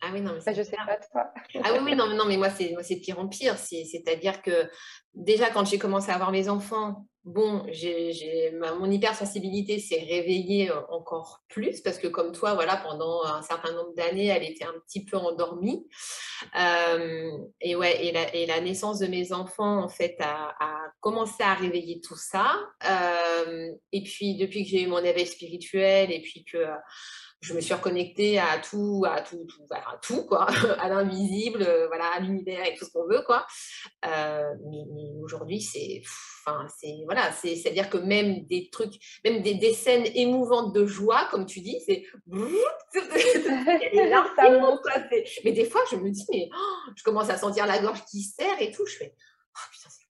[0.00, 1.32] Ah oui, non, mais je sais pas toi.
[1.64, 3.58] ah oui, oui, non, non, mais moi, c'est, moi, c'est pire en pire.
[3.58, 4.70] C'est-à-dire que
[5.12, 10.80] déjà, quand j'ai commencé à avoir mes enfants, bon, j'ai, mon hypersensibilité s'est réveillée euh,
[10.90, 14.74] encore plus parce que comme toi, voilà, pendant un certain nombre d'années, elle était un
[14.86, 15.88] petit peu endormie.
[16.56, 21.54] Euh, et ouais, et la, naissance de mes enfants, en fait, a, a commencé à
[21.54, 22.58] réveiller tout ça.
[22.84, 26.58] Euh, et puis, depuis que j'ai eu mon éveil spirituel et puis que
[27.40, 30.46] je me suis reconnectée à tout, à tout, tout, à tout quoi,
[30.80, 33.46] à l'invisible, voilà, à l'univers et tout ce qu'on veut, quoi.
[34.06, 34.84] Euh, mais,
[35.22, 36.02] aujourd'hui, c'est,
[36.44, 40.06] enfin, c'est, voilà, c'est, c'est à dire que même des trucs, même des, des, scènes
[40.14, 42.04] émouvantes de joie, comme tu dis, c'est,
[45.44, 48.22] mais des fois, je me dis, mais oh, je commence à sentir la gorge qui
[48.22, 49.14] serre et tout, je fais,
[49.54, 50.08] oh putain, c'est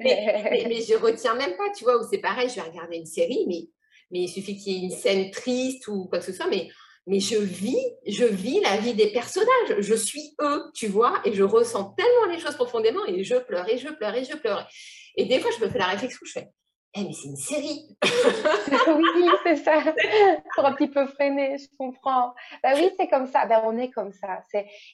[0.00, 3.06] mais, mais, je retiens même pas, tu vois, où c'est pareil, je vais regarder une
[3.06, 3.68] série, mais
[4.10, 6.68] mais il suffit qu'il y ait une scène triste ou quoi que ce soit, mais,
[7.06, 11.32] mais je vis, je vis la vie des personnages, je suis eux, tu vois, et
[11.32, 14.68] je ressens tellement les choses profondément, et je pleure, et je pleure, et je pleure.
[15.16, 16.48] Et des fois, je me fais la réflexion, je fais,
[16.94, 17.86] eh, mais c'est une série.
[18.88, 19.82] oui, c'est ça.
[20.54, 22.34] Pour un petit peu freiner, je comprends.
[22.62, 23.44] Bah oui, c'est comme ça.
[23.44, 24.42] Ben, on est comme ça.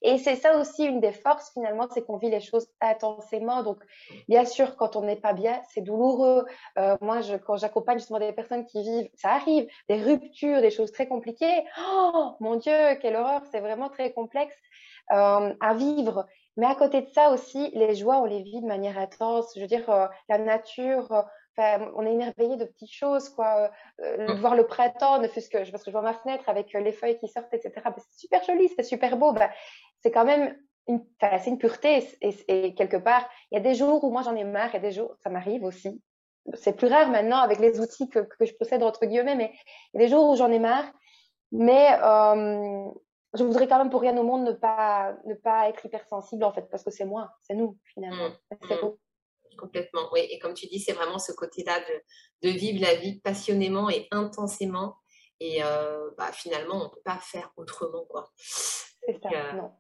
[0.03, 3.63] Et c'est ça aussi une des forces finalement, c'est qu'on vit les choses intensément.
[3.63, 3.79] Donc,
[4.29, 6.45] bien sûr, quand on n'est pas bien, c'est douloureux.
[6.79, 10.91] Euh, moi, quand j'accompagne justement des personnes qui vivent, ça arrive, des ruptures, des choses
[10.91, 11.65] très compliquées.
[11.79, 13.43] Oh, mon Dieu, quelle horreur.
[13.53, 14.57] C'est vraiment très complexe
[15.13, 16.27] euh, à vivre.
[16.57, 19.53] Mais à côté de ça aussi, les joies, on les vit de manière intense.
[19.55, 21.25] Je veux dire, euh, la nature,
[21.59, 23.71] on est émerveillé de petites choses, quoi.
[24.01, 24.41] Euh, mm.
[24.41, 26.93] Voir le printemps, ne fût-ce que parce que je vois ma fenêtre avec euh, les
[26.93, 27.73] feuilles qui sortent, etc.
[27.97, 29.33] c'est super joli, c'est super beau.
[29.33, 29.51] Ben,
[30.03, 30.57] c'est quand même
[30.89, 32.07] une, c'est une pureté.
[32.21, 34.93] Et, quelque part, il y a des jours où moi j'en ai marre, et des
[34.93, 36.03] jours, ça m'arrive aussi.
[36.55, 39.53] C'est plus rare maintenant avec les outils que, que, je possède entre guillemets, mais
[39.93, 40.85] il y a des jours où j'en ai marre.
[41.53, 42.91] Mais euh,
[43.35, 46.53] je voudrais quand même pour rien au monde ne pas ne pas être hypersensible en
[46.53, 48.29] fait, parce que c'est moi, c'est nous finalement.
[48.29, 48.57] Mm.
[48.69, 48.95] C'est mm.
[49.57, 50.21] Complètement, oui.
[50.31, 51.81] Et comme tu dis, c'est vraiment ce côté-là
[52.43, 54.97] de, vivre la vie passionnément et intensément.
[55.41, 58.31] Et euh, bah, finalement, on ne peut pas faire autrement, quoi.
[58.37, 59.73] C'est ça, euh, non.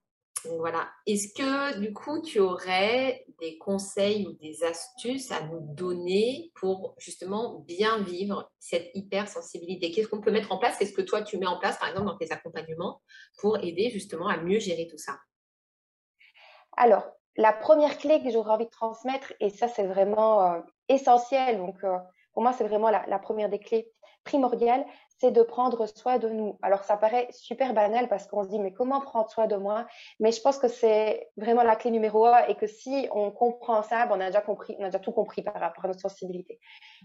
[0.44, 0.90] Donc voilà.
[1.06, 6.94] Est-ce que du coup, tu aurais des conseils ou des astuces à nous donner pour
[6.98, 9.90] justement bien vivre cette hypersensibilité?
[9.90, 10.76] Qu'est-ce qu'on peut mettre en place?
[10.76, 13.02] Qu'est-ce que toi, tu mets en place, par exemple, dans tes accompagnements
[13.38, 15.18] pour aider justement à mieux gérer tout ça?
[16.76, 17.04] Alors,
[17.36, 21.82] la première clé que j'aurais envie de transmettre, et ça c'est vraiment euh, essentiel, donc
[21.84, 21.98] euh,
[22.32, 23.90] pour moi c'est vraiment la, première des clés
[24.24, 24.84] primordiales,
[25.18, 26.58] c'est de prendre soin de nous.
[26.62, 29.86] Alors ça paraît super banal parce qu'on se dit mais comment prendre soin de moi?
[30.18, 33.82] Mais je pense que c'est vraiment la clé numéro un et que si on comprend
[33.82, 36.00] ça, ben, on a déjà compris, on a déjà tout compris par rapport à notre
[36.00, 36.58] sensibilité.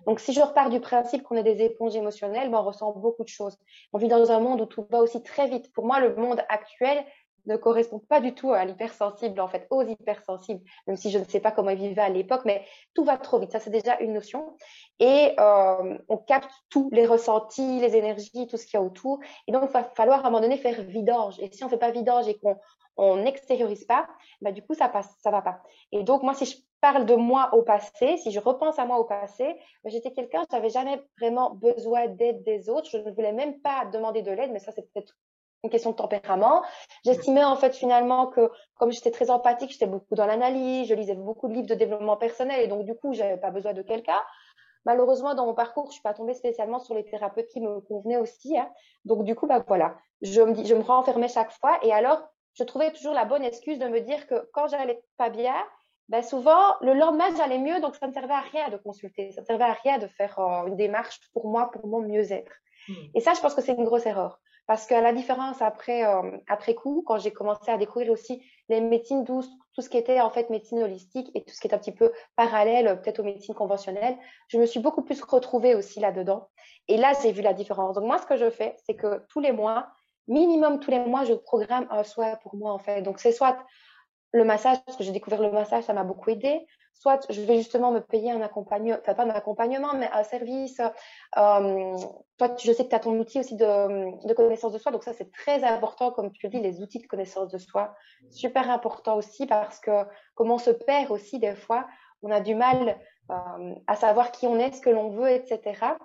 [0.05, 3.23] Donc si je repars du principe qu'on est des éponges émotionnelles, ben, on ressent beaucoup
[3.23, 3.57] de choses.
[3.93, 5.71] On vit dans un monde où tout va aussi très vite.
[5.73, 7.05] Pour moi, le monde actuel,
[7.49, 11.25] ne correspond pas du tout à l'hypersensible, en fait, aux hypersensibles, même si je ne
[11.25, 13.51] sais pas comment ils vivaient à l'époque, mais tout va trop vite.
[13.51, 14.55] Ça, c'est déjà une notion.
[14.99, 19.19] Et euh, on capte tous les ressentis, les énergies, tout ce qu'il y a autour.
[19.47, 21.39] Et donc, il va falloir à un moment donné faire vidange.
[21.39, 22.57] Et si on ne fait pas vidange et qu'on
[22.97, 24.07] on n'extériorise pas,
[24.41, 25.61] bah, du coup, ça passe, ça va pas.
[25.91, 28.99] Et donc, moi, si je parle de moi au passé, si je repense à moi
[28.99, 32.89] au passé, bah, j'étais quelqu'un, je n'avais jamais vraiment besoin d'aide des autres.
[32.89, 35.15] Je ne voulais même pas demander de l'aide, mais ça, c'est peut-être
[35.63, 36.63] une question de tempérament.
[37.05, 41.15] J'estimais en fait finalement que comme j'étais très empathique, j'étais beaucoup dans l'analyse, je lisais
[41.15, 44.21] beaucoup de livres de développement personnel et donc du coup, j'avais pas besoin de quelqu'un.
[44.85, 48.17] Malheureusement, dans mon parcours, je suis pas tombée spécialement sur les thérapeutes qui me convenaient
[48.17, 48.57] aussi.
[48.57, 48.69] Hein.
[49.05, 52.21] Donc du coup, bah voilà, je me dis, je me renfermais chaque fois et alors
[52.53, 55.55] je trouvais toujours la bonne excuse de me dire que quand j'allais pas bien,
[56.07, 59.41] ben souvent, le lendemain, j'allais mieux, donc ça ne servait à rien de consulter, ça
[59.41, 62.51] ne servait à rien de faire euh, une démarche pour moi, pour mon mieux-être.
[62.87, 62.93] Mmh.
[63.13, 64.39] Et ça, je pense que c'est une grosse erreur.
[64.69, 68.81] Parce que la différence après, euh, après coup, quand j'ai commencé à découvrir aussi les
[68.81, 71.73] médecines douces, tout ce qui était en fait médecine holistique et tout ce qui est
[71.73, 74.15] un petit peu parallèle peut-être aux médecines conventionnelles,
[74.47, 76.49] je me suis beaucoup plus retrouvée aussi là-dedans.
[76.87, 77.95] Et là, j'ai vu la différence.
[77.95, 79.87] Donc moi, ce que je fais, c'est que tous les mois,
[80.27, 83.01] minimum tous les mois, je programme un soin pour moi en fait.
[83.01, 83.57] Donc c'est soit
[84.33, 86.67] le massage, parce que j'ai découvert le massage, ça m'a beaucoup aidé
[86.99, 90.79] soit je vais justement me payer un accompagnement, enfin pas un accompagnement, mais un service.
[91.37, 91.95] Euh,
[92.37, 95.03] toi, je sais que tu as ton outil aussi de, de, connaissance de soi, donc
[95.03, 97.95] ça c'est très important, comme tu dis, les outils de connaissance de soi,
[98.29, 100.03] super important aussi parce que
[100.35, 101.87] comme on se perd aussi des fois,
[102.21, 102.99] on a du mal
[103.31, 105.95] euh, à savoir qui on est, ce que l'on veut, etc.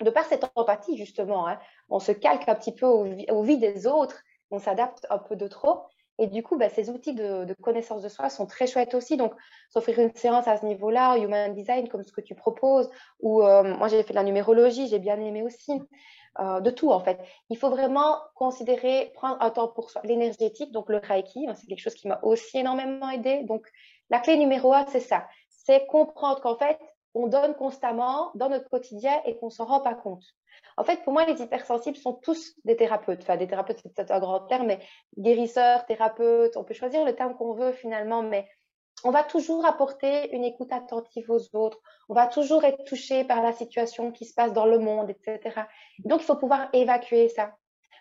[0.00, 1.58] De par cette empathie justement, hein,
[1.88, 5.46] on se calque un petit peu au, au des autres, on s'adapte un peu de
[5.46, 5.84] trop.
[6.18, 9.16] Et du coup, bah, ces outils de, connaissance de soi sont très chouettes aussi.
[9.16, 9.34] Donc,
[9.68, 12.88] s'offrir une séance à ce niveau-là, Human Design, comme ce que tu proposes,
[13.20, 15.72] ou euh, moi j'ai fait de la numérologie, j'ai bien aimé aussi.
[16.38, 17.18] Euh, de tout en fait.
[17.48, 20.02] Il faut vraiment considérer, prendre un temps pour soi.
[20.04, 23.44] L'énergétique, donc le Reiki, hein, c'est quelque chose qui m'a aussi énormément aidé.
[23.44, 23.66] Donc,
[24.10, 25.26] la clé numéro un, c'est ça.
[25.48, 26.78] C'est comprendre qu'en fait,
[27.16, 30.22] on donne constamment dans notre quotidien et qu'on s'en rend pas compte.
[30.76, 33.22] En fait, pour moi, les hypersensibles sont tous des thérapeutes.
[33.22, 34.80] Enfin, des thérapeutes, c'est un grand terme, mais
[35.16, 38.46] guérisseurs, thérapeutes, on peut choisir le terme qu'on veut finalement, mais
[39.02, 41.80] on va toujours apporter une écoute attentive aux autres.
[42.10, 45.62] On va toujours être touché par la situation qui se passe dans le monde, etc.
[46.00, 47.52] Donc, il faut pouvoir évacuer ça.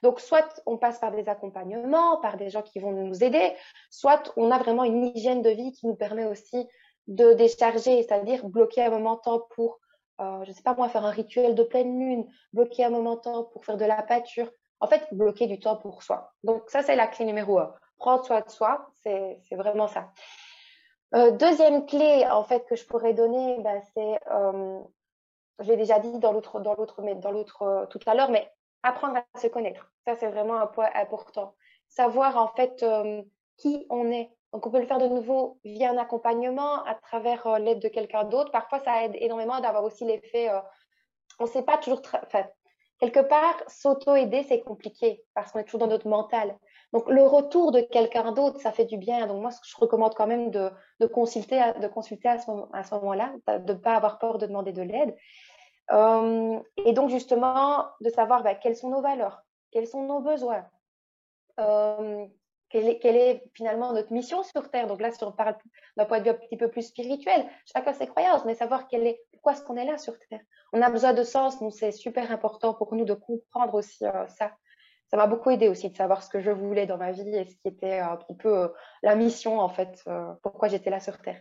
[0.04, 3.54] Donc, soit on passe par des accompagnements, par des gens qui vont nous aider,
[3.90, 6.68] soit on a vraiment une hygiène de vie qui nous permet aussi
[7.08, 9.80] de décharger, c'est-à-dire bloquer un moment temps pour,
[10.20, 13.18] euh, je ne sais pas moi, faire un rituel de pleine lune, bloquer un moment
[13.18, 14.52] temps pour faire de la pâture.
[14.80, 16.34] En fait, bloquer du temps pour soi.
[16.44, 17.74] Donc ça, c'est la clé numéro un.
[17.98, 20.12] Prendre soin de soi, c'est vraiment ça.
[21.14, 24.80] Euh, deuxième clé, en fait, que je pourrais donner, ben, c'est, euh,
[25.60, 28.52] je l'ai déjà dit dans l'autre, dans l'autre, dans l'autre tout à l'heure, mais
[28.84, 29.90] apprendre à se connaître.
[30.06, 31.56] Ça, c'est vraiment un point important.
[31.88, 32.84] Savoir en fait
[33.58, 37.46] qui on est, donc, on peut le faire de nouveau via un accompagnement, à travers
[37.46, 38.52] euh, l'aide de quelqu'un d'autre.
[38.52, 40.50] Parfois, ça aide énormément d'avoir aussi l'effet.
[40.50, 40.62] Euh,
[41.40, 42.02] on ne sait pas toujours.
[42.24, 42.46] Enfin,
[43.02, 46.58] quelque part, s'auto-aider, c'est compliqué parce qu'on est toujours dans notre mental.
[46.94, 49.28] Donc, le retour de quelqu'un d'autre, ça fait du bien.
[49.28, 50.72] Donc, moi, je recommande quand même de,
[51.14, 55.18] consulter, de consulter à ce, moment-là, de ne pas avoir peur de demander de l'aide.
[55.92, 60.66] Euh, et donc, justement, de savoir bah, quelles sont nos valeurs, quels sont nos besoins,
[62.70, 64.88] quelle est, finalement notre mission sur Terre?
[64.88, 65.56] Donc là, si on parle
[65.98, 69.08] d'un point de vue un petit peu plus spirituel, chacun ses croyances, mais savoir quelle
[69.08, 70.42] est, pourquoi est-ce qu'on est là sur Terre?
[70.74, 74.28] On a besoin de sens, donc c'est super important pour nous de comprendre aussi euh,
[74.28, 74.52] ça.
[75.12, 77.46] Ça m'a beaucoup aidé aussi de savoir ce que je voulais dans ma vie et
[77.46, 78.68] ce qui était un petit peu euh,
[79.04, 81.40] la mission, en fait, euh, pourquoi j'étais là sur Terre.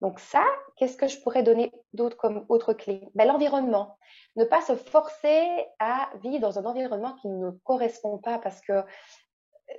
[0.00, 0.44] Donc ça,
[0.76, 3.08] qu'est-ce que je pourrais donner d'autre comme autre clé?
[3.14, 3.96] Ben, L'environnement.
[4.36, 8.84] Ne pas se forcer à vivre dans un environnement qui ne correspond pas parce que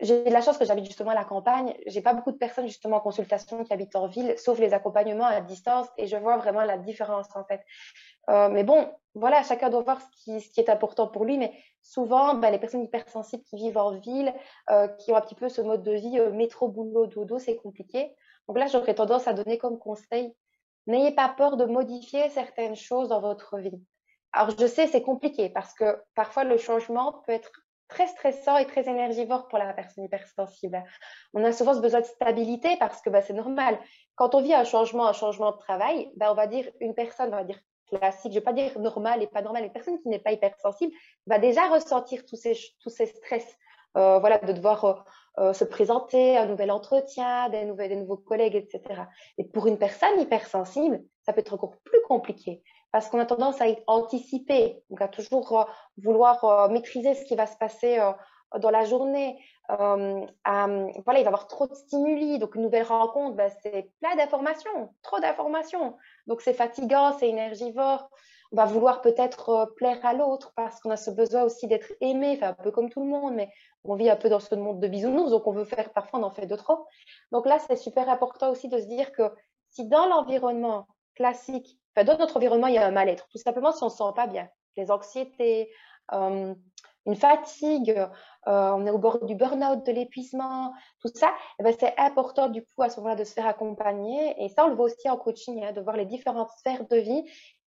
[0.02, 1.76] j'ai la chance que j'habite justement à la campagne.
[1.88, 5.26] J'ai pas beaucoup de personnes justement en consultation qui habitent en ville, sauf les accompagnements
[5.26, 7.62] à distance, et je vois vraiment la différence en fait.
[8.30, 11.38] Euh, mais bon, voilà, chacun doit voir ce qui, est important pour lui.
[11.38, 14.34] Mais souvent, ben, les personnes hypersensibles qui vivent en ville,
[14.70, 17.56] euh, qui ont un petit peu ce mode de vie euh, métro, boulot, dodo, c'est
[17.56, 18.16] compliqué.
[18.48, 20.34] Donc là, j'aurais tendance à donner comme conseil
[20.88, 23.82] n'ayez pas peur de modifier certaines choses dans votre vie.
[24.32, 27.52] Alors, je sais, c'est compliqué parce que parfois le changement peut être
[27.88, 30.84] très stressant et très énergivore pour la personne hypersensible.
[31.34, 33.78] On a souvent ce besoin de stabilité parce que bah, c'est normal.
[34.16, 37.30] Quand on vit un changement, un changement de travail, bah, on va dire une personne,
[37.34, 40.00] on va dire classique, je ne vais pas dire normal et pas normal, une personne
[40.02, 40.92] qui n'est pas hypersensible
[41.28, 43.46] va déjà ressentir tous ces, tous ces stress.
[43.98, 44.94] Euh, voilà, de devoir euh,
[45.38, 49.04] euh, se présenter, un nouvel entretien, des, des nouveaux collègues, etc.
[49.38, 52.62] Et pour une personne hypersensible, ça peut être encore plus compliqué
[52.96, 55.64] parce qu'on a tendance à anticiper, donc à toujours euh,
[55.98, 58.14] vouloir euh, maîtriser ce qui va se passer euh,
[58.60, 59.38] dans la journée.
[59.68, 64.16] voilà, il va y avoir trop de stimuli, donc une nouvelle rencontre, ben, c'est plein
[64.16, 65.98] d'informations, trop d'informations.
[66.28, 68.10] Donc c'est fatigant, c'est énergivore.
[68.54, 72.40] On va vouloir peut-être plaire à l'autre parce qu'on a ce besoin aussi d'être aimé,
[72.42, 73.50] un peu comme tout le monde, mais
[73.84, 76.24] on vit un peu dans ce monde de bisounours, donc on veut faire, parfois on
[76.24, 76.88] en fait de trop.
[77.34, 79.24] Donc là, c'est super important aussi de se dire que
[79.72, 83.28] si dans l'environnement classique, dans notre environnement, il y a un mal-être.
[83.30, 85.70] Tout simplement, si on ne se sent pas bien, les anxiétés,
[86.14, 86.54] euh,
[87.06, 87.92] une fatigue,
[88.48, 92.50] euh, on est au bord du burn-out, de l'épuisement, tout ça, eh ben, c'est important
[92.50, 94.36] du coup à ce moment-là de se faire accompagner.
[94.44, 96.98] Et ça, on le voit aussi en coaching, hein, de voir les différentes sphères de
[96.98, 97.24] vie.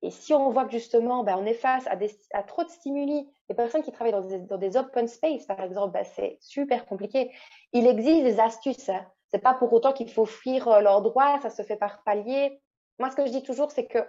[0.04, 3.56] Et si on voit que justement, ben, on est face à, trop de stimuli, les
[3.56, 4.12] personnes qui travaillent
[4.48, 7.32] dans des, open space, par exemple, ben, c'est super compliqué.
[7.72, 8.90] Il existe des astuces.
[8.90, 9.06] Hein.
[9.32, 12.62] C'est pas pour autant qu'il faut fuir euh, leur droit, ça se fait par palier.
[13.04, 14.00] Moi, ce que je dis toujours, c'est que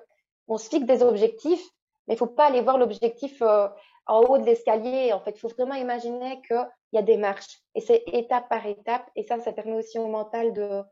[0.46, 1.68] on se fixe des objectifs,
[2.07, 3.66] mais il faut pas aller voir l'objectif euh,
[4.07, 5.12] en haut de l'escalier.
[5.12, 8.64] En fait, il faut vraiment imaginer qu'il y a des marches et c'est étape par
[8.64, 9.11] étape.
[9.16, 10.85] Et ça, ça permet aussi au mental de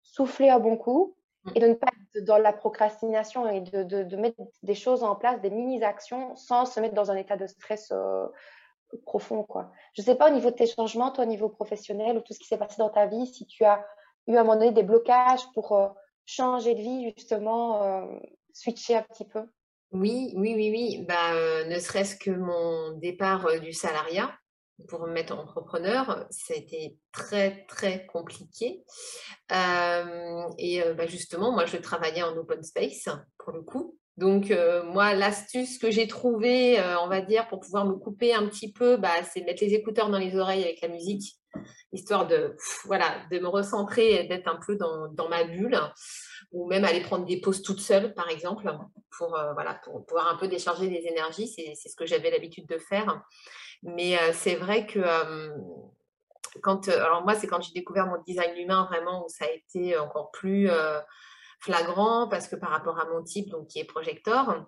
[0.00, 1.50] souffler à bon coup mmh.
[1.56, 5.40] et de ne pas être dans la procrastination et de, mettre des choses en place,
[5.40, 8.28] des mini-actions sans se mettre dans un état de stress euh,
[9.06, 9.42] profond.
[9.42, 9.72] Quoi.
[9.94, 12.32] Je ne sais pas au niveau de tes changements, toi, au niveau professionnel ou tout
[12.32, 13.84] ce qui s'est passé dans ta vie, si tu as
[14.28, 15.88] eu à un moment donné des blocages pour euh,
[16.30, 18.18] changer de vie, justement, euh,
[18.52, 19.40] switcher un petit peu
[19.92, 21.04] Oui, oui, oui, oui.
[21.06, 24.32] Bah, euh, ne serait-ce que mon départ euh, du salariat
[24.88, 28.82] pour me mettre entrepreneur, ça a été très, très compliqué.
[29.50, 33.98] et bah, justement, moi, je travaillais en open space, pour le coup.
[34.16, 34.50] Donc,
[34.86, 38.96] moi, l'astuce que j'ai trouvée, on va dire, pour pouvoir me couper un petit peu,
[38.96, 41.36] bah, c'est mettre les écouteurs dans les oreilles avec la musique
[41.92, 45.78] histoire de, voilà, de me recentrer et d'être un peu dans, ma bulle,
[46.52, 48.72] ou même aller prendre des pauses toute seule, par exemple,
[49.16, 51.48] pour, euh, voilà, pour pouvoir un peu décharger les énergies.
[51.48, 53.22] C'est ce que j'avais l'habitude de faire.
[53.82, 55.50] Mais euh, c'est vrai que euh,
[56.62, 59.96] quand, alors moi, c'est quand j'ai découvert mon design humain vraiment où ça a été
[59.96, 60.68] encore plus
[61.60, 64.66] flagrant parce que par rapport à mon type, donc qui est projecteur,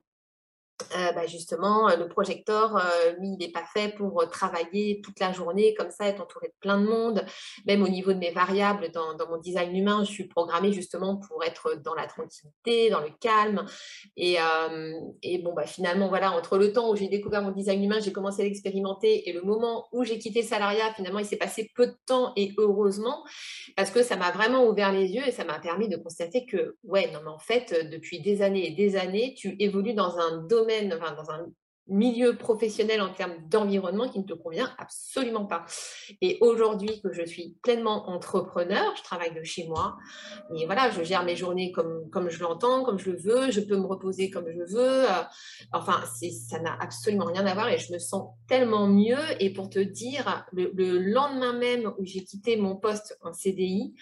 [0.96, 5.18] euh, bah, justement, euh, le projecteur, euh, lui, il n'est pas fait pour travailler toute
[5.20, 7.24] la journée comme ça, être entouré de plein de monde.
[7.66, 11.44] Même au niveau de mes variables, dans, mon design humain, je suis programmée justement pour
[11.44, 13.64] être dans la tranquillité, dans le calme.
[14.16, 14.36] Et,
[15.22, 18.12] et bon, bah, finalement, voilà, entre le temps où j'ai découvert mon design humain, j'ai
[18.12, 21.70] commencé à l'expérimenter et le moment où j'ai quitté le salariat, finalement, il s'est passé
[21.74, 23.24] peu de temps et heureusement,
[23.76, 26.76] parce que ça m'a vraiment ouvert les yeux et ça m'a permis de constater que,
[26.84, 30.42] ouais, non, mais en fait, depuis des années et des années, tu évolues dans un
[30.46, 31.46] domaine dans un
[31.88, 35.66] milieu professionnel en termes d'environnement qui ne te convient absolument pas.
[36.20, 39.96] Et aujourd'hui que je suis pleinement entrepreneur, je travaille de chez moi,
[40.56, 43.60] et voilà, je gère mes journées comme, comme je l'entends, comme je le veux, je
[43.60, 45.10] peux me reposer comme je veux.
[45.10, 45.22] Euh,
[45.72, 46.02] enfin,
[46.48, 49.18] ça n'a absolument rien à voir et je me sens tellement mieux.
[49.40, 53.94] Et pour te dire, le lendemain même où j'ai quitté mon poste en CDI,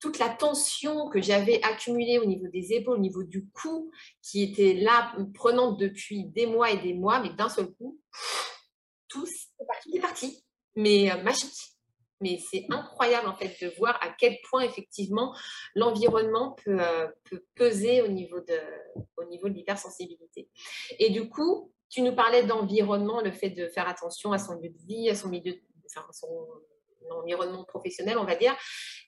[0.00, 3.90] toute la tension que j'avais accumulée au niveau des épaules, au niveau du cou,
[4.22, 7.98] qui était là, prenante depuis des mois et des mois, mais d'un seul coup,
[9.08, 9.26] tout
[9.92, 10.44] est parti,
[10.74, 11.72] mais euh, magique.
[12.22, 15.36] Mais c'est incroyable en fait de voir à quel point effectivement
[15.74, 17.08] l'environnement peut, euh,
[17.54, 18.58] peser au niveau de,
[19.18, 20.48] au niveau de l'hypersensibilité.
[20.98, 24.70] Et du coup, tu nous parlais d'environnement, le fait de faire attention à son lieu
[24.70, 25.60] de vie, à son milieu,
[27.10, 28.54] environnement professionnel, on va dire.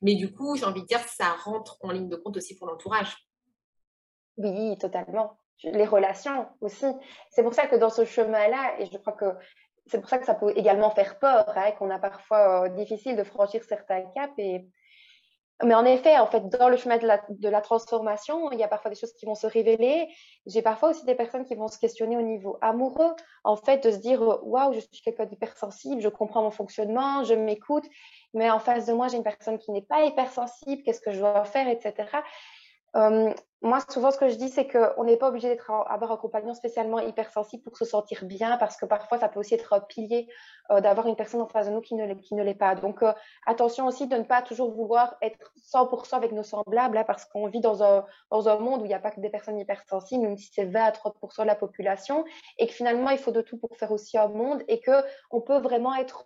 [0.03, 2.66] Mais du coup, j'ai envie de dire, ça rentre en ligne de compte aussi pour
[2.66, 3.16] l'entourage.
[4.36, 5.38] Oui, totalement.
[5.64, 6.86] Les relations aussi.
[7.30, 9.26] C'est pour ça que dans ce chemin-là, et je crois que
[9.86, 13.16] c'est pour ça que ça peut également faire peur, hein, qu'on a parfois euh, difficile
[13.16, 14.34] de franchir certains caps.
[14.38, 14.68] Et
[15.65, 18.91] mais en effet, en fait, dans le chemin de la, transformation, il y a parfois
[18.91, 20.09] des choses qui vont se révéler.
[20.47, 23.91] J'ai parfois aussi des personnes qui vont se questionner au niveau amoureux, en fait, de
[23.91, 27.85] se dire waouh, je suis quelqu'un d'hypersensible, je comprends mon fonctionnement, je m'écoute,
[28.35, 31.19] mais en face de moi, j'ai une personne qui n'est pas hypersensible, qu'est-ce que je
[31.19, 32.07] dois faire, etc.
[33.61, 37.01] moi, souvent, ce que je dis, c'est qu'on n'est pas obligé d'être un compagnon spécialement
[37.01, 40.29] hypersensible pour se sentir bien, parce que parfois, ça peut aussi être un pilier
[40.71, 42.77] euh, d'avoir une personne en face de nous qui ne, l'est pas.
[42.77, 43.13] Donc, euh,
[43.47, 47.49] attention aussi de ne pas toujours vouloir être 100% avec nos semblables, hein, parce qu'on
[47.49, 50.23] vit dans un, dans un monde où il n'y a pas que des personnes hypersensibles,
[50.23, 52.25] même si c'est 20 à 30% de la population,
[52.59, 55.03] et que finalement, il faut de tout pour faire aussi un monde, et que
[55.33, 56.25] on peut vraiment être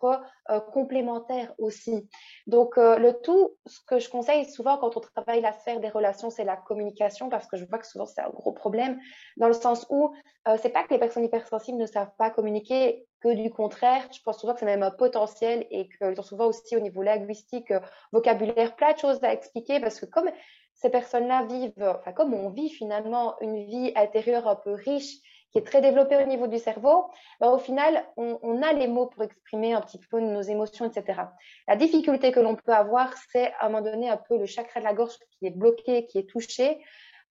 [0.50, 2.06] euh, complémentaire aussi.
[2.46, 6.28] Donc, le tout, ce que je conseille souvent quand on travaille la sphère des relations,
[6.28, 8.98] c'est la communication parce que je vois que souvent c'est un gros problème
[9.36, 10.12] dans le sens où
[10.48, 14.20] euh, c'est pas que les personnes hypersensibles ne savent pas communiquer, que du contraire, je
[14.22, 17.70] pense souvent que c'est même un potentiel et qu'ils ont souvent aussi au niveau linguistique,
[17.70, 17.80] euh,
[18.12, 20.30] vocabulaire, plein de choses à expliquer parce que comme
[20.74, 25.18] ces personnes-là vivent, enfin comme on vit finalement une vie intérieure un peu riche
[25.52, 29.06] qui est très développée au niveau du cerveau, bah, au final, on, a les mots
[29.06, 31.20] pour exprimer un petit peu nos émotions, etc.
[31.68, 34.80] La difficulté que l'on peut avoir, c'est à un moment donné un peu le chakra
[34.80, 36.82] de la gorge qui est bloqué, qui est touché,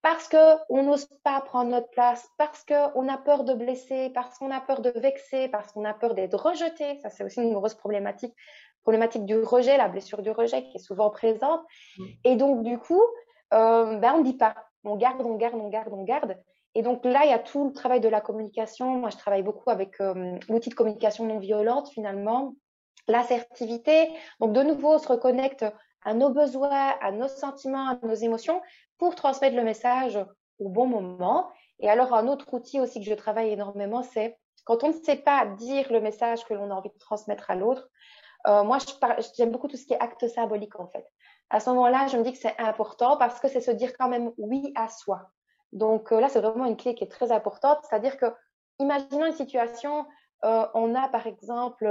[0.02, 4.50] parce qu'on n'ose pas prendre notre place, parce qu'on a peur de blesser, parce qu'on
[4.50, 6.98] a peur de vexer, parce qu'on a peur d'être rejeté.
[7.00, 8.34] Ça, c'est aussi une grosse problématique,
[8.82, 11.60] problématique du rejet, la blessure du rejet qui est souvent présente.
[11.98, 12.04] Mm.
[12.24, 13.02] Et donc, du coup,
[13.54, 14.56] euh, ben, on ne dit pas.
[14.82, 16.36] On garde, on garde, on garde, on garde.
[16.74, 18.96] Et donc là, il y a tout le travail de la communication.
[18.96, 22.54] Moi, je travaille beaucoup avec euh, l'outil de communication non violente, finalement,
[23.06, 24.08] l'assertivité.
[24.40, 25.64] Donc, de nouveau, on se reconnecte
[26.04, 28.60] à nos besoins, à nos sentiments, à nos émotions
[29.02, 30.16] pour transmettre le message
[30.60, 31.50] au bon moment.
[31.80, 35.16] Et alors, un autre outil aussi que je travaille énormément, c'est quand on ne sait
[35.16, 37.90] pas dire le message que l'on a envie de transmettre à l'autre.
[38.46, 38.78] Euh, moi,
[39.36, 41.04] j'aime beaucoup tout ce qui est acte symbolique, en fait.
[41.50, 44.08] À ce moment-là, je me dis que c'est important parce que c'est se dire quand
[44.08, 45.32] même oui à soi.
[45.72, 47.78] Donc euh, là, c'est vraiment une clé qui est très importante.
[47.82, 48.26] C'est-à-dire que,
[48.78, 50.06] imaginons une situation,
[50.44, 51.88] euh, on a par exemple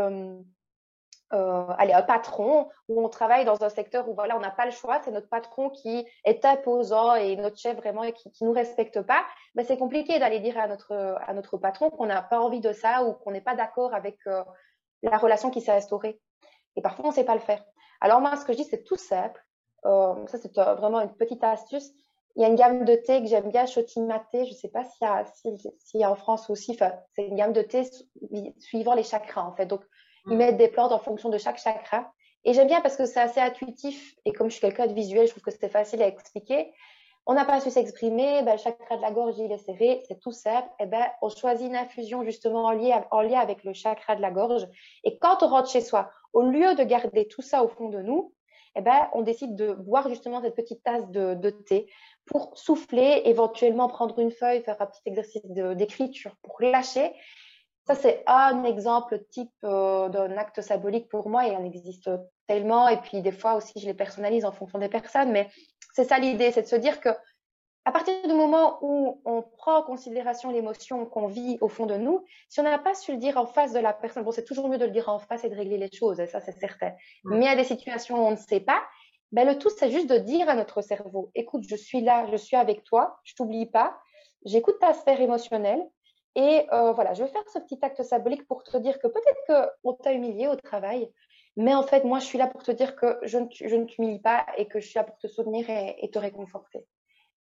[1.34, 4.66] euh, allez, un patron où on travaille dans un secteur où voilà, on n'a pas
[4.66, 8.54] le choix, c'est notre patron qui est imposant et notre chef vraiment qui, ne nous
[8.54, 9.24] respecte pas,
[9.56, 12.74] ben, c'est compliqué d'aller dire à notre, à notre patron qu'on n'a pas envie de
[12.74, 14.44] ça ou qu'on n'est pas d'accord avec euh,
[15.04, 16.20] la relation qui s'est instaurée.
[16.76, 17.64] Et parfois, on ne sait pas le faire.
[18.02, 19.44] Alors moi, ce que je dis, c'est tout simple.
[19.86, 21.92] Euh, ça, c'est vraiment une petite astuce.
[22.36, 24.46] Il y a une gamme de thé que j'aime bien, Chotimaté.
[24.46, 25.08] Je ne sais pas s'il
[26.00, 26.72] y, a, a en France aussi.
[26.72, 27.84] Enfin, c'est une gamme de thé
[28.60, 29.66] suivant les chakras, en fait.
[29.66, 29.82] Donc,
[30.28, 32.12] ils mettent des plantes en fonction de chaque chakra.
[32.44, 34.16] Et j'aime bien parce que c'est assez intuitif.
[34.26, 36.74] Et comme je suis quelqu'un de visuel, je trouve que c'est facile à expliquer.
[37.28, 40.20] On n'a pas su s'exprimer, ben, le chakra de la gorge, il est serré, c'est
[40.20, 40.68] tout simple.
[40.80, 44.22] Et ben, on choisit une infusion justement en lien, en lien avec le chakra de
[44.22, 44.68] la gorge.
[45.04, 48.02] Et quand on rentre chez soi, au lieu de garder tout ça au fond de
[48.02, 48.34] nous,
[48.76, 51.92] eh ben, on décide de boire justement cette petite tasse de, de thé
[52.26, 57.12] pour souffler, éventuellement prendre une feuille, faire un petit exercice d'écriture pour lâcher.
[57.88, 62.10] Ça, c'est un exemple type euh, d'un acte symbolique pour moi et il en existe
[62.48, 62.88] tellement.
[62.88, 65.32] Et puis, des fois aussi, je les personnalise en fonction des personnes.
[65.32, 65.50] Mais
[65.94, 67.10] c'est ça l'idée, c'est de se dire que
[67.84, 71.96] à partir du moment où on prend en considération l'émotion qu'on vit au fond de
[71.96, 74.46] nous, si on n'a pas su le dire en face de la personne, bon, c'est
[74.46, 76.92] toujours mieux de le dire en face et de régler les choses, ça c'est certain.
[77.24, 78.84] Mais a des situations où on ne sait pas,
[79.32, 82.36] ben, le tout c'est juste de dire à notre cerveau, écoute, je suis là, je
[82.36, 83.98] suis avec toi, je t'oublie pas,
[84.46, 85.84] j'écoute ta sphère émotionnelle,
[86.36, 89.72] et euh, voilà, je vais faire ce petit acte symbolique pour te dire que peut-être
[89.82, 91.12] qu'on t'a humilié au travail,
[91.58, 94.46] mais en fait, moi, je suis là pour te dire que je ne, t'humilie pas
[94.58, 96.86] et que je suis là pour te soutenir et te réconforter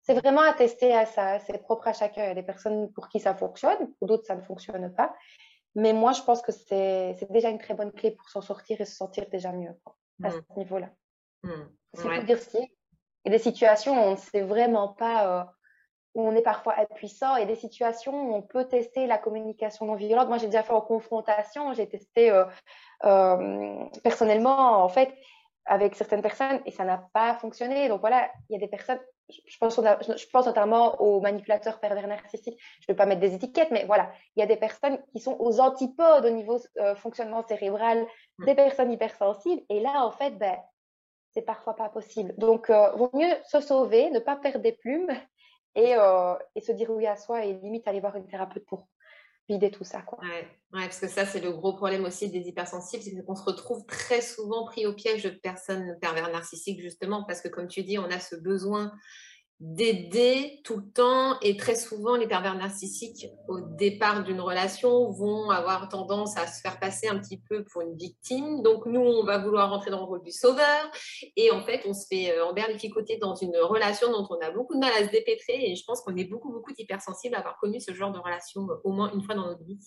[0.02, 1.40] c'est vraiment tester à ça.
[1.40, 2.24] C'est propre à chacun.
[2.24, 5.14] Il y a des personnes pour qui ça fonctionne, pour d'autres, ça ne fonctionne pas.
[5.76, 8.86] Mais moi, je pense que c'est déjà une très bonne clé pour s'en sortir et
[8.86, 9.76] se sentir déjà mieux
[10.24, 10.58] à ce mmh.
[10.58, 10.90] niveau-là.
[11.44, 11.52] Mmh.
[11.94, 12.24] C'est ouais.
[12.24, 12.68] dire ce Il
[13.26, 15.44] y a des situations où on ne sait vraiment pas, euh,
[16.20, 19.96] où on est parfois impuissant, et des situations où on peut tester la communication non
[19.96, 20.28] violente.
[20.28, 22.46] Moi, j'ai déjà fait en confrontation, j'ai testé euh,
[23.06, 25.14] euh, personnellement, en fait,
[25.66, 27.88] avec certaines personnes, et ça n'a pas fonctionné.
[27.88, 29.00] Donc voilà, il y a des personnes,
[29.30, 32.60] je pense, je pense notamment aux manipulateurs pervers narcissiques.
[32.82, 35.20] Je ne vais pas mettre des étiquettes, mais voilà, il y a des personnes qui
[35.20, 38.06] sont aux antipodes au niveau euh, fonctionnement cérébral,
[38.40, 38.46] mm.
[38.46, 39.62] des personnes hypersensibles.
[39.70, 40.58] Et là, en fait, ben,
[41.32, 42.34] c'est parfois pas possible.
[42.38, 45.12] Donc, euh, vaut mieux se sauver, ne pas perdre des plumes
[45.80, 48.88] et, euh, et, se dire oui à soi et limite aller voir une thérapeute pour
[49.48, 50.02] vider tout ça.
[50.02, 50.20] Quoi.
[50.22, 53.86] Ouais, parce que ça, c'est le gros problème aussi des hypersensibles, c'est qu'on se retrouve
[53.86, 57.98] très souvent pris au piège de personnes pervers narcissiques, justement, parce que comme tu dis,
[57.98, 58.92] on a ce besoin
[59.60, 65.50] d'aider tout le temps et très souvent les pervers narcissiques au départ d'une relation vont
[65.50, 68.62] avoir tendance à se faire passer un petit peu pour une victime.
[68.64, 70.90] Donc nous on va vouloir rentrer dans le rôle du sauveur.
[71.36, 74.76] Et en fait on se fait euh, emberlificoter dans une relation dont on a beaucoup
[74.76, 75.72] de mal à se dépêtrer.
[75.72, 78.62] Et je pense qu'on est beaucoup beaucoup hypersensible à avoir connu ce genre de relation
[78.70, 79.80] euh, au moins une fois dans notre vie.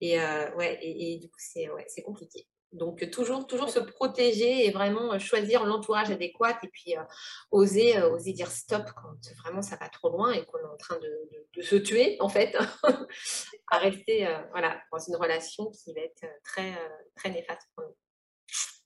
[0.00, 2.46] Et euh, ouais et, du coup c'est compliqué
[2.76, 7.02] donc, toujours, toujours se protéger et vraiment euh, choisir l'entourage adéquat et puis euh,
[7.50, 10.76] oser, euh, oser dire stop quand vraiment ça va trop loin et qu'on est en
[10.76, 12.54] train de, se tuer, en fait,
[13.70, 16.74] à rester voilà, dans une relation qui va être très,
[17.14, 17.86] très néfaste pour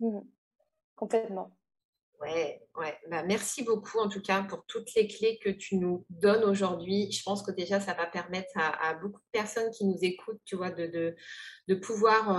[0.00, 0.20] nous.
[0.20, 0.20] Mmh.
[0.94, 1.56] Complètement.
[2.20, 2.98] Ouais, ouais.
[3.10, 7.10] Bah, merci beaucoup en tout cas pour toutes les clés que tu nous donnes aujourd'hui.
[7.10, 10.54] Je pense que déjà ça va permettre à, beaucoup de personnes qui nous écoutent, tu
[10.54, 11.16] vois, de,
[11.66, 12.38] de, pouvoir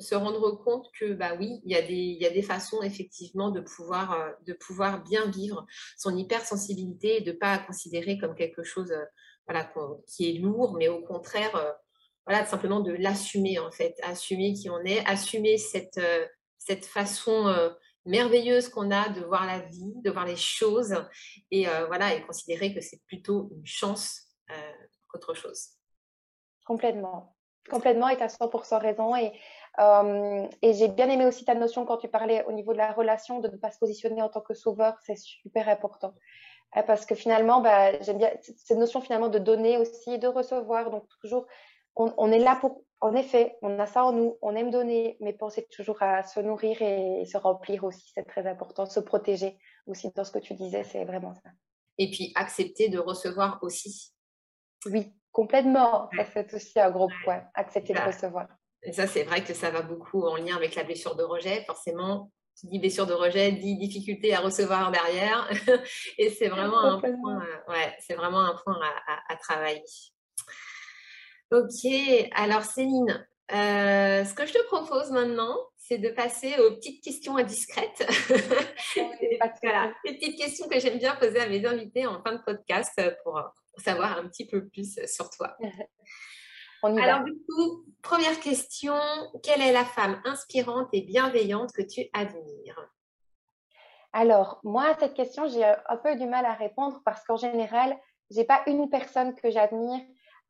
[0.00, 3.50] se rendre compte que bah oui, il y, a des, y a des façons effectivement
[3.50, 8.34] de pouvoir, euh, de pouvoir bien vivre son hypersensibilité et de ne pas considérer comme
[8.34, 9.04] quelque chose euh,
[9.46, 9.72] voilà,
[10.06, 11.72] qui est lourd, mais au contraire, euh,
[12.26, 16.00] voilà, simplement de l'assumer en fait, assumer qui on est, assumer cette,
[16.58, 17.52] cette façon
[18.04, 20.94] merveilleuse qu'on a de voir la vie, de voir les choses
[21.50, 24.28] et voilà, et considérer que c'est plutôt une chance
[25.08, 25.70] qu'autre chose.
[26.64, 27.34] Complètement.
[27.68, 29.14] Complètement, et tu as 100% raison.
[29.16, 29.32] Et
[29.78, 32.92] euh, et j'ai bien aimé aussi ta notion quand tu parlais au niveau de la
[32.92, 36.14] relation, de ne pas se positionner en tant que sauveur, c'est super important.
[36.76, 40.90] Euh, parce que finalement, bah, j'aime bien cette notion finalement de donner aussi de recevoir.
[40.90, 41.46] Donc toujours,
[41.96, 45.32] on, est là pour, en effet, on a ça en nous, on aime donner, mais
[45.32, 48.86] penser toujours à se nourrir et, se remplir aussi, c'est très important.
[48.86, 51.50] Se protéger aussi dans ce que tu disais, c'est vraiment ça.
[51.98, 54.12] Et puis accepter de recevoir aussi.
[54.86, 56.08] Oui, complètement.
[56.32, 58.48] C'est aussi un gros point, accepter de recevoir.
[58.82, 61.64] Et ça, c'est vrai que ça va beaucoup en lien avec la blessure de rejet.
[61.66, 65.50] Forcément, qui dit blessure de rejet dit difficulté à recevoir derrière.
[66.18, 68.78] et c'est vraiment, un point, euh, ouais, c'est vraiment un point
[69.28, 69.82] à, travailler.
[71.50, 71.90] Ok,
[72.32, 77.36] alors Céline, euh, ce que je te propose maintenant, c'est de passer aux petites questions
[77.36, 78.06] indiscrètes.
[79.62, 83.00] voilà, les petites questions que j'aime bien poser à mes invités en fin de podcast
[83.24, 83.42] pour
[83.78, 85.56] savoir un petit peu plus sur toi.
[86.82, 88.94] Alors, du coup, première question,
[89.42, 92.90] quelle est la femme inspirante et bienveillante que tu admires?
[94.12, 97.96] Alors, moi, à cette question, j'ai un peu du mal à répondre parce qu'en général,
[98.30, 100.00] j'ai pas une personne que j'admire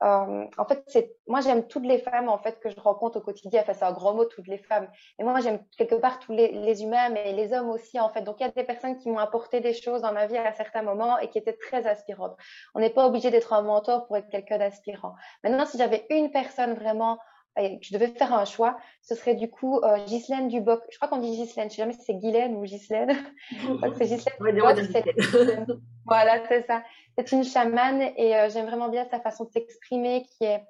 [0.02, 3.20] euh, en fait, c'est moi j'aime toutes les femmes en fait que je rencontre au
[3.20, 3.60] quotidien.
[3.60, 4.88] Enfin, c'est un grand mot toutes les femmes.
[5.18, 8.22] Et moi j'aime quelque part tous les, les, humains, mais les hommes aussi en fait.
[8.22, 10.52] Donc il y a des personnes qui m'ont apporté des choses dans ma vie à
[10.52, 12.36] certains moments et qui étaient très aspirantes.
[12.74, 15.14] On n'est pas obligé d'être un mentor pour être quelqu'un d'aspirant.
[15.44, 17.18] Maintenant, si j'avais une personne vraiment
[17.58, 20.82] et que je devais faire un choix, ce serait du coup euh, Ghislaine Duboc.
[20.90, 23.12] Je crois qu'on dit Ghislaine, je ne sais jamais si c'est Guylaine ou Ghislaine.
[23.98, 24.78] c'est Ghislaine Duboc.
[26.06, 26.82] Voilà, c'est ça.
[27.20, 30.64] C'est une chamane et euh, j'aime vraiment bien sa façon de s'exprimer qui est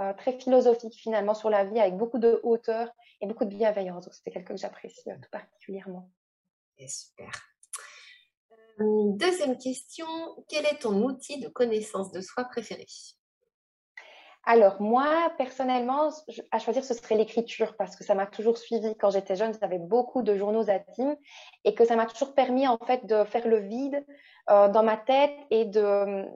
[0.00, 2.90] euh, très philosophique finalement sur la vie avec beaucoup de hauteur
[3.20, 4.06] et beaucoup de bienveillance.
[4.06, 6.10] Donc, c'était quelqu'un que j'apprécie tout particulièrement.
[6.88, 7.30] super.
[8.80, 10.08] Deuxième question,
[10.48, 12.86] quel est ton outil de connaissance de soi préféré?
[14.44, 16.10] Alors, moi, personnellement,
[16.50, 18.96] à choisir, ce serait l'écriture parce que ça m'a toujours suivi.
[18.96, 21.16] Quand j'étais jeune, j'avais beaucoup de journaux intimes
[21.64, 24.04] et que ça m'a toujours permis, en fait, de faire le vide
[24.50, 26.26] euh, dans ma tête et de,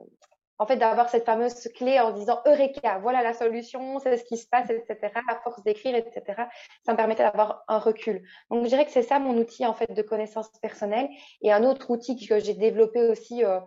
[0.57, 4.37] en fait, d'avoir cette fameuse clé en disant Eureka, voilà la solution, c'est ce qui
[4.37, 5.11] se passe, etc.
[5.29, 6.43] À force d'écrire, etc.
[6.85, 8.23] Ça me permettait d'avoir un recul.
[8.49, 11.09] Donc, je dirais que c'est ça mon outil, en fait, de connaissance personnelle.
[11.41, 13.59] Et un autre outil que j'ai développé aussi euh,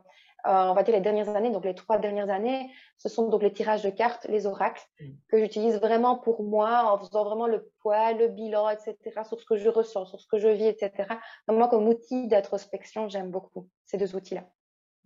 [0.44, 3.52] on va dire les dernières années, donc les trois dernières années, ce sont donc les
[3.52, 5.10] tirages de cartes, les oracles, mm.
[5.28, 9.44] que j'utilise vraiment pour moi, en faisant vraiment le poids, le bilan, etc., sur ce
[9.44, 11.08] que je ressens, sur ce que je vis, etc.
[11.48, 14.44] moi, comme outil d'introspection, j'aime beaucoup ces deux outils-là.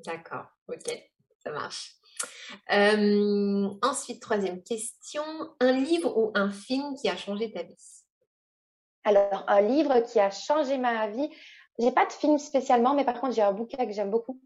[0.04, 1.10] D'accord, ok,
[1.42, 1.94] ça marche.
[2.72, 5.22] Euh, ensuite, troisième question,
[5.60, 7.76] un livre ou un film qui a changé ta vie?
[9.04, 11.28] Alors, un livre qui a changé ma vie,
[11.78, 14.40] j'ai pas de film spécialement, mais par contre, j'ai un bouquin que j'aime beaucoup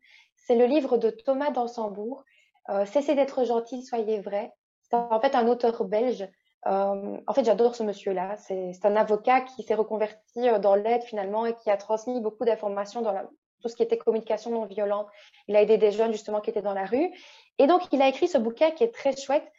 [0.48, 2.24] c'est le livre de Thomas Dansembourg,
[2.70, 4.50] euh, Cessez d'être gentil, soyez vrai.
[4.80, 6.26] C'est en fait un auteur belge.
[6.66, 8.34] Euh, en fait, j'adore ce monsieur-là.
[8.38, 12.46] C'est un avocat qui s'est reconverti euh, dans l'aide finalement et qui a transmis beaucoup
[12.46, 13.14] d'informations dans
[13.60, 15.08] tout ce qui était communication non violente.
[15.48, 17.10] Il a aidé des jeunes justement qui étaient dans la rue.
[17.58, 19.52] Et donc, il a écrit ce bouquin qui est très chouette.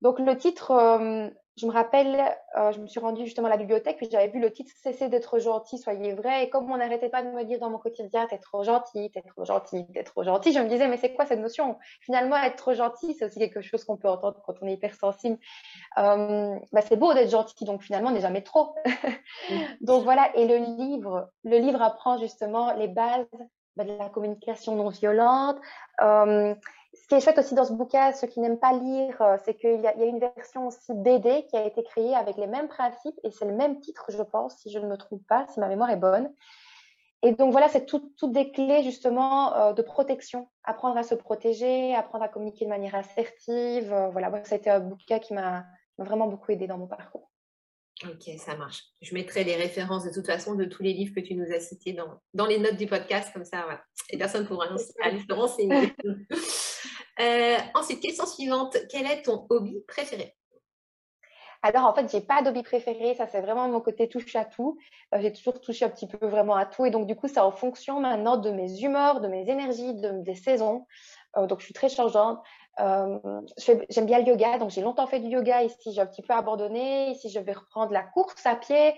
[0.00, 3.96] Donc, le titre, je me rappelle, euh, je me suis rendue justement à la bibliothèque,
[3.96, 6.44] puis j'avais vu le titre Cessez d'être gentil, soyez vrai.
[6.44, 9.22] Et comme on n'arrêtait pas de me dire dans mon quotidien, t'es trop gentil, t'es
[9.22, 11.76] trop gentil, t'es trop gentil, je me disais, mais c'est quoi cette notion?
[12.00, 15.38] Finalement, être trop gentil, c'est aussi quelque chose qu'on peut entendre quand on est hypersensible.
[15.98, 18.74] Euh, bah, c'est beau d'être gentil, donc finalement, on n'est jamais trop.
[19.80, 23.26] donc voilà, et le livre, le livre apprend justement les bases
[23.76, 25.56] bah, de la communication non violente.
[26.02, 26.54] Euh,
[26.92, 29.54] ce qui est chouette aussi dans ce bouquin, ceux qui n'aiment pas lire, euh, c'est
[29.54, 33.18] qu'il y, a une version aussi BD qui a été créée avec les mêmes principes
[33.22, 35.68] et c'est le même titre, je pense, si je ne me trompe pas, si ma
[35.68, 36.32] mémoire est bonne.
[37.22, 41.94] Et donc voilà, c'est toutes des clés justement euh, de protection, apprendre à se protéger,
[41.94, 43.92] apprendre à communiquer de manière assertive.
[43.92, 45.66] Euh, voilà, ça a été un bouquin qui m'a
[45.98, 47.30] vraiment beaucoup aidé dans mon parcours.
[48.04, 48.82] Ok, ça marche.
[49.02, 51.60] Je mettrai les références de toute façon de tous les livres que tu nous as
[51.60, 53.82] cités dans, dans les notes du podcast, comme ça, voilà.
[54.08, 54.66] Et personne ne pourra
[55.02, 55.94] aller se renseigner.
[57.20, 58.76] euh, ensuite, question suivante.
[58.90, 60.34] Quel est ton hobby préféré?
[61.62, 63.14] Alors, en fait, j'ai pas d'hobby préféré.
[63.14, 64.78] Ça, c'est vraiment mon côté touche à tout.
[65.14, 66.86] Euh, j'ai toujours touché un petit peu vraiment à tout.
[66.86, 70.22] Et donc, du coup, c'est en fonction maintenant de mes humeurs, de mes énergies, de,
[70.22, 70.86] des saisons.
[71.36, 72.40] Euh, donc, je suis très changeante.
[72.78, 73.18] Euh,
[73.90, 75.62] j'aime bien le yoga, donc j'ai longtemps fait du yoga.
[75.62, 77.10] Ici, j'ai un petit peu abandonné.
[77.10, 78.94] Ici, je vais reprendre la course à pied,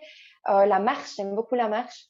[0.46, 1.16] la marche.
[1.16, 2.06] J'aime beaucoup la marche.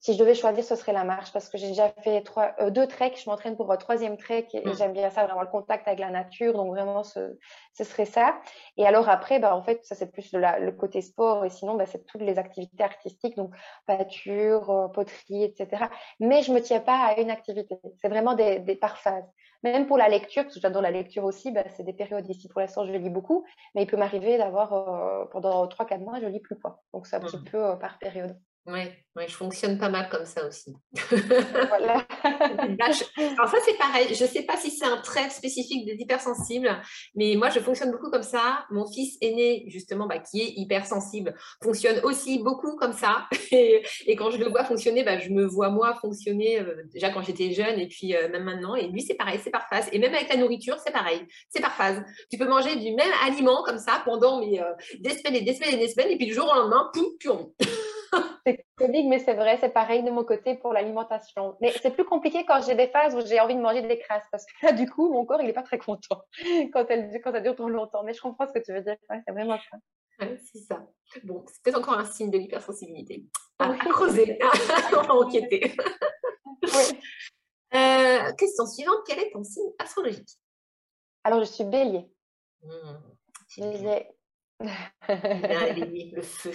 [0.00, 2.54] Euh, si je devais choisir, ce serait la marche parce que j'ai déjà fait trois,
[2.60, 3.20] euh, deux treks.
[3.22, 4.74] Je m'entraîne pour un troisième trek et, mm.
[4.76, 6.54] j'aime bien ça, vraiment le contact avec la nature.
[6.54, 7.38] Donc vraiment, ce,
[7.74, 8.40] ce serait ça.
[8.76, 11.86] Et alors après, bah, en fait, ça c'est plus le côté sport et sinon, bah,
[11.86, 13.54] c'est toutes les activités artistiques, donc
[13.86, 15.84] peinture, euh, poterie, etc.
[16.18, 17.78] Mais je me tiens pas à une activité.
[18.00, 18.98] C'est vraiment des, des par
[19.62, 22.48] Même pour la lecture, parce que j'adore la lecture aussi, bah, c'est des périodes ici.
[22.48, 23.44] Pour l'instant, je lis beaucoup,
[23.74, 26.80] mais il peut m'arriver d'avoir pendant 3-4 mois, je lis plus quoi.
[26.92, 27.44] Donc c'est un petit mm.
[27.44, 28.36] peu par période.
[28.66, 28.80] Oui,
[29.16, 30.74] ouais, je fonctionne pas mal comme ça aussi.
[31.10, 32.06] voilà.
[32.24, 34.14] Alors ça, c'est pareil.
[34.14, 36.80] Je ne sais pas si c'est un trait spécifique des hypersensibles,
[37.14, 38.66] mais moi, je fonctionne beaucoup comme ça.
[38.70, 43.26] Mon fils aîné, justement, bah, qui est hypersensible, fonctionne aussi beaucoup comme ça.
[43.50, 43.82] Et,
[44.16, 47.52] quand je le vois fonctionner, bah, je me vois moi fonctionner euh, déjà quand j'étais
[47.52, 48.74] jeune et puis euh, même maintenant.
[48.74, 49.88] Et lui, c'est pareil, c'est par phase.
[49.92, 52.02] Et même avec la nourriture, c'est pareil, c'est par phase.
[52.30, 55.54] Tu peux manger du même aliment comme ça pendant mais, euh, des semaines et des
[55.54, 57.28] semaines et des semaines, et puis du jour au lendemain, poum, tu
[58.56, 61.56] c'est comique, mais c'est vrai, c'est pareil de mon côté pour l'alimentation.
[61.60, 64.26] Mais c'est plus compliqué quand j'ai des phases où j'ai envie de manger des crasses,
[64.30, 66.22] parce que là, du coup, mon corps, il n'est pas très content
[66.72, 68.02] quand, elle, quand ça dure trop longtemps.
[68.04, 68.96] Mais je comprends ce que tu veux dire.
[69.08, 70.26] c'est vraiment ça.
[70.52, 70.86] c'est ça.
[71.24, 73.24] Bon, c'est peut-être encore un signe de l'hypersensibilité.
[73.58, 74.38] À, creuser,
[74.92, 75.72] on va enquêter.
[77.74, 80.38] Euh, question suivante, quel est ton signe astrologique?
[81.24, 82.10] Alors, je suis bélier.
[82.62, 82.96] Mmh,
[83.58, 84.06] bélier.
[86.12, 86.52] le feu.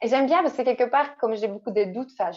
[0.00, 2.30] Et j'aime bien parce que quelque part, comme j'ai beaucoup de doutes, enfin,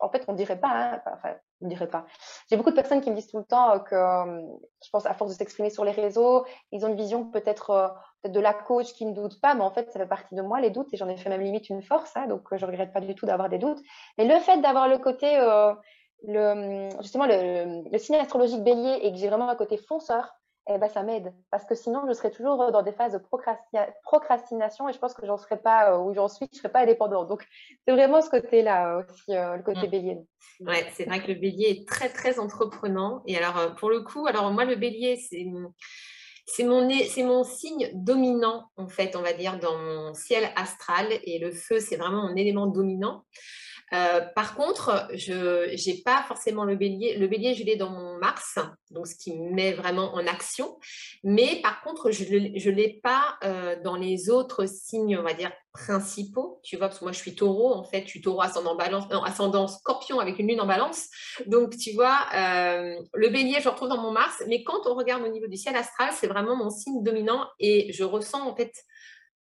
[0.00, 2.04] en fait, on dirait pas, hein, enfin, on dirait pas.
[2.50, 4.42] J'ai beaucoup de personnes qui me disent tout le temps euh, que, euh,
[4.84, 8.28] je pense, à force de s'exprimer sur les réseaux, ils ont une vision peut-être euh,
[8.28, 10.60] de la coach qui ne doute pas, mais en fait, ça fait partie de moi,
[10.60, 13.00] les doutes, et j'en ai fait même limite une force, hein, donc je regrette pas
[13.00, 13.80] du tout d'avoir des doutes.
[14.18, 15.38] Mais le fait d'avoir le côté,
[16.26, 20.34] le, justement, le, le signe astrologique bélier et que j'ai vraiment un côté fonceur,
[20.68, 21.32] eh ben, ça m'aide.
[21.50, 23.20] Parce que sinon, je serais toujours dans des phases de
[24.02, 26.80] procrastination et je pense que j'en serais pas euh, où j'en suis, je serais pas
[26.80, 27.28] indépendante.
[27.28, 27.46] Donc,
[27.86, 29.90] c'est vraiment ce côté-là aussi, le côté mmh.
[29.90, 30.18] bélier.
[30.60, 33.22] Ouais, c'est vrai que le bélier est très, très entreprenant.
[33.26, 35.46] Et alors, pour le coup, alors moi, le bélier, c'est
[36.46, 41.08] c'est mon, c'est mon signe dominant, en fait, on va dire, dans mon ciel astral.
[41.24, 43.24] Et le feu, c'est vraiment mon élément dominant.
[43.92, 47.16] Euh, par contre, je n'ai pas forcément le bélier.
[47.16, 48.58] Le bélier, je l'ai dans mon Mars,
[48.90, 50.78] donc ce qui me met vraiment en action.
[51.22, 55.52] Mais par contre, je ne l'ai pas euh, dans les autres signes, on va dire,
[55.72, 56.60] principaux.
[56.62, 59.04] Tu vois, parce que moi, je suis taureau, en fait, je suis taureau ascendant, balance,
[59.24, 61.08] ascendant scorpion avec une lune en balance.
[61.46, 64.42] Donc, tu vois, euh, le bélier, je le retrouve dans mon Mars.
[64.48, 67.92] Mais quand on regarde au niveau du ciel astral, c'est vraiment mon signe dominant et
[67.92, 68.72] je ressens, en fait,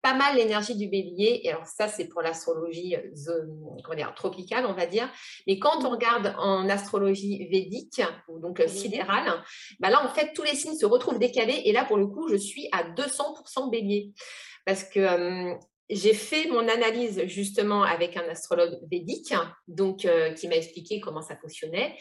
[0.03, 1.39] pas mal l'énergie du bélier.
[1.43, 5.09] Et alors ça, c'est pour l'astrologie euh, tropicale, on va dire.
[5.47, 9.41] Mais quand on regarde en astrologie védique, ou donc euh, sidérale,
[9.79, 11.61] bah là, en fait, tous les signes se retrouvent décalés.
[11.65, 14.11] Et là, pour le coup, je suis à 200% bélier.
[14.65, 15.55] Parce que euh,
[15.89, 19.33] j'ai fait mon analyse justement avec un astrologue védique,
[19.67, 21.95] donc qui m'a expliqué comment ça fonctionnait.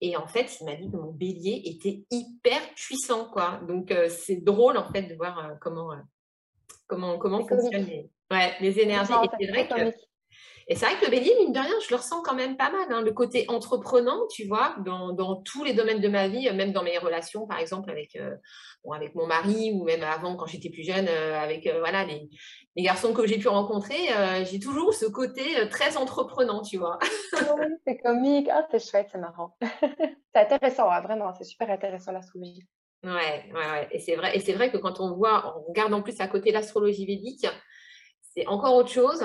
[0.00, 3.60] Et en fait, il m'a dit que mon bélier était hyper puissant, quoi.
[3.68, 5.90] Donc c'est drôle en fait de voir comment
[6.86, 9.12] comment, comment fonctionnent les, ouais, les énergies.
[9.12, 9.96] Et c'est vrai que.
[10.68, 12.70] Et c'est vrai que le bélier, mine de rien, je le ressens quand même pas
[12.72, 12.88] mal.
[12.90, 13.00] Hein.
[13.00, 16.82] le côté entreprenant, tu vois, dans, dans, tous les domaines de ma vie, même dans
[16.82, 18.34] mes relations, par exemple, avec, euh,
[18.84, 22.04] bon, avec mon mari ou même avant, quand j'étais plus jeune, euh, avec euh, voilà,
[22.04, 22.28] les,
[22.74, 24.08] les, garçons que j'ai pu rencontrer,
[24.50, 26.98] j'ai toujours ce côté très entreprenant, tu vois.
[27.32, 28.48] oui, c'est comique.
[28.50, 29.56] Ah, c'est chouette, c'est marrant.
[30.34, 32.66] c'est intéressant, hein, vraiment, c'est super intéressant l'astrologie.
[33.06, 33.88] Ouais, ouais, ouais.
[33.92, 36.26] Et c'est vrai, et c'est vrai que quand on voit, on regarde en plus à
[36.26, 37.46] côté l'astrologie védique,
[38.34, 39.24] c'est encore autre chose.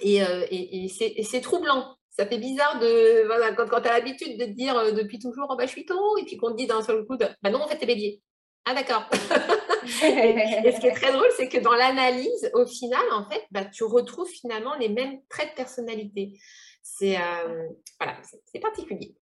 [0.00, 1.96] Et, euh, et, c'est troublant.
[2.10, 5.18] Ça fait bizarre de, voilà, quand, quand tu as l'habitude de te dire euh, depuis
[5.18, 7.50] toujours, oh, bah, je suis taureau, et puis qu'on te dit d'un seul coup, bah
[7.50, 8.22] non, en fait, t'es bélier.
[8.64, 9.08] Ah, d'accord.
[9.12, 13.64] et ce qui est très drôle, c'est que dans l'analyse, au final, en fait, bah,
[13.64, 16.38] tu retrouves finalement les mêmes traits de personnalité.
[16.82, 17.68] C'est euh,
[17.98, 19.16] voilà, c'est particulier.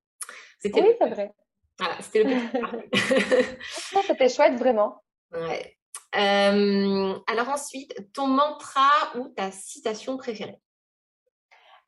[0.65, 0.71] Oui,
[1.01, 1.33] c'est vrai.
[1.79, 5.03] Voilà, c'était le petit C'était chouette, vraiment.
[5.33, 5.77] Ouais.
[6.15, 10.61] Euh, alors ensuite, ton mantra ou ta citation préférée?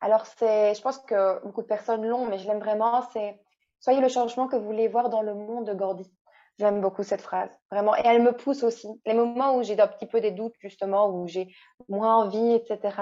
[0.01, 3.07] Alors, c'est, je pense que beaucoup de personnes l'ont, mais je l'aime vraiment.
[3.13, 3.39] C'est
[3.85, 6.11] Soyez le changement que vous voulez voir dans le monde de Gordy.
[6.57, 7.95] J'aime beaucoup cette phrase, vraiment.
[7.95, 8.87] Et elle me pousse aussi.
[9.05, 11.53] Les moments où j'ai un petit peu des doutes, justement, où j'ai
[11.87, 12.97] moins envie, etc.,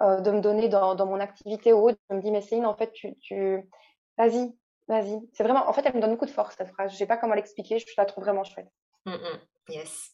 [0.00, 2.66] euh, de me donner dans, dans, mon activité ou autre, je me dis, mais Céline,
[2.66, 3.68] en fait, tu, tu...
[4.16, 4.54] vas-y,
[4.92, 5.26] Vas-y.
[5.32, 6.92] C'est vraiment, en fait, elle me donne beaucoup de force, cette phrase.
[6.92, 8.70] Je sais pas comment l'expliquer, je la trouve vraiment chouette.
[9.06, 9.40] Mmh, mmh.
[9.70, 10.10] Yes.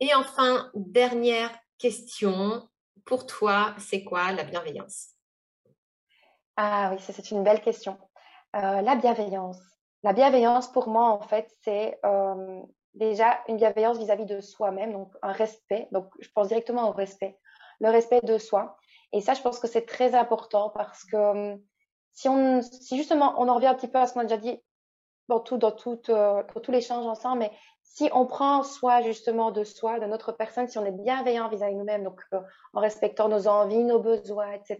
[0.00, 2.68] Et enfin, dernière question.
[3.04, 5.10] Pour toi, c'est quoi la bienveillance?
[6.56, 7.96] Ah oui, c'est une belle question.
[8.56, 9.60] Euh, la bienveillance.
[10.02, 12.60] La bienveillance, pour moi, en fait, c'est euh,
[12.94, 15.86] déjà une bienveillance vis-à-vis de soi-même, donc un respect.
[15.92, 17.38] Donc, je pense directement au respect.
[17.78, 18.76] Le respect de soi.
[19.12, 21.56] Et ça, je pense que c'est très important parce que
[22.14, 24.38] si, on, si justement on en revient un petit peu à ce qu'on a déjà
[24.38, 24.58] dit
[25.28, 26.42] dans, tout, dans, tout, euh,
[26.72, 27.52] échanges ensemble, mais
[27.82, 31.74] si on prend soin justement de soi, de notre personne, si on est bienveillant vis-à-vis
[31.74, 32.40] de nous-mêmes, donc euh,
[32.72, 34.78] en respectant nos envies, nos besoins, etc.,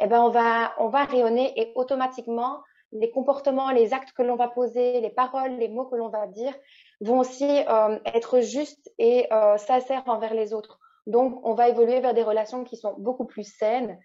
[0.00, 4.36] eh ben on va, on va rayonner et automatiquement les comportements, les actes que l'on
[4.36, 6.52] va poser, les paroles, les mots que l'on va dire
[7.00, 10.78] vont aussi euh, être justes et sincères envers les autres.
[11.06, 13.98] Donc, on va évoluer vers des relations qui sont beaucoup plus saines,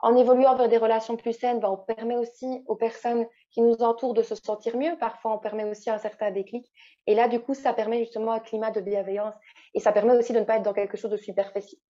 [0.00, 3.76] en évoluant vers des relations plus saines, ben, on permet aussi aux personnes qui nous
[3.82, 4.96] entourent de se sentir mieux.
[4.98, 6.70] Parfois, on permet aussi un certain déclic.
[7.06, 9.34] Et là, du coup, ça permet justement un climat de bienveillance.
[9.74, 11.18] Et ça permet aussi de ne pas être dans quelque chose de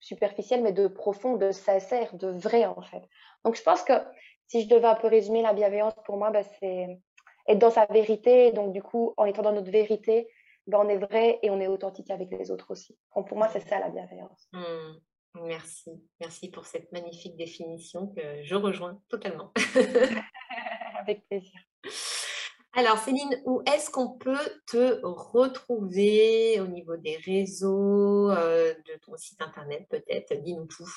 [0.01, 3.03] superficiel, mais de profond, de sincère, de vrai, en fait.
[3.45, 3.95] Donc, je pense que
[4.49, 7.01] si je devais un peu résumer la bienveillance, pour moi, ben, c'est
[7.49, 8.53] être dans sa vérité.
[8.53, 10.29] Donc, du coup, en étant dans notre vérité,
[10.67, 12.97] ben, on est vrai et on est authentique avec les autres aussi.
[13.15, 14.49] Donc, pour moi, c'est ça la bienveillance.
[14.53, 14.99] Mmh.
[15.43, 19.53] Merci, merci pour cette magnifique définition que je rejoins totalement.
[20.99, 21.61] Avec plaisir.
[22.73, 29.17] Alors Céline, où est-ce qu'on peut te retrouver au niveau des réseaux, euh, de ton
[29.17, 30.35] site internet peut-être?
[30.43, 30.91] Dis-nous tout.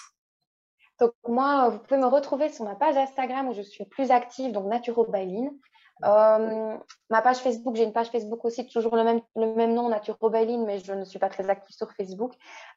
[1.00, 4.52] Donc moi, vous pouvez me retrouver sur ma page Instagram où je suis plus active,
[4.52, 5.58] donc Naturobaline.
[6.06, 6.78] Euh,
[7.10, 10.66] ma page Facebook, j'ai une page Facebook aussi, toujours le même, le même nom, Naturobaline,
[10.66, 12.34] mais je ne suis pas très active sur Facebook.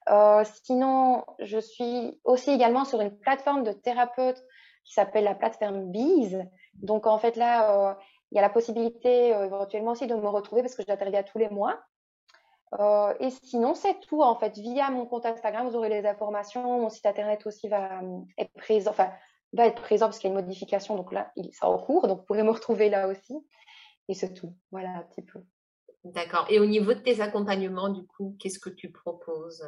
[0.09, 4.43] Euh, sinon, je suis aussi également sur une plateforme de thérapeute
[4.85, 6.45] qui s'appelle la plateforme Bees.
[6.75, 7.95] Donc, en fait, là, euh,
[8.33, 11.51] il y a la possibilité éventuellement aussi de me retrouver parce que j'interviens tous les
[11.51, 11.79] mois.
[13.21, 14.57] Et sinon, c'est tout, en fait.
[14.57, 16.81] Via mon compte Instagram, vous aurez les informations.
[16.81, 18.01] Mon site internet aussi va
[18.39, 19.11] être présent, enfin,
[19.53, 20.97] va être présent parce qu'il y a une modification.
[20.97, 22.09] Donc là, il, ça en cours.
[22.09, 23.35] Donc, vous pourrez me retrouver là aussi.
[24.09, 24.55] Et c'est tout.
[24.71, 25.41] Voilà, un petit peu.
[26.05, 26.47] D'accord.
[26.49, 29.65] Et au niveau de tes accompagnements, du coup, qu'est-ce que tu proposes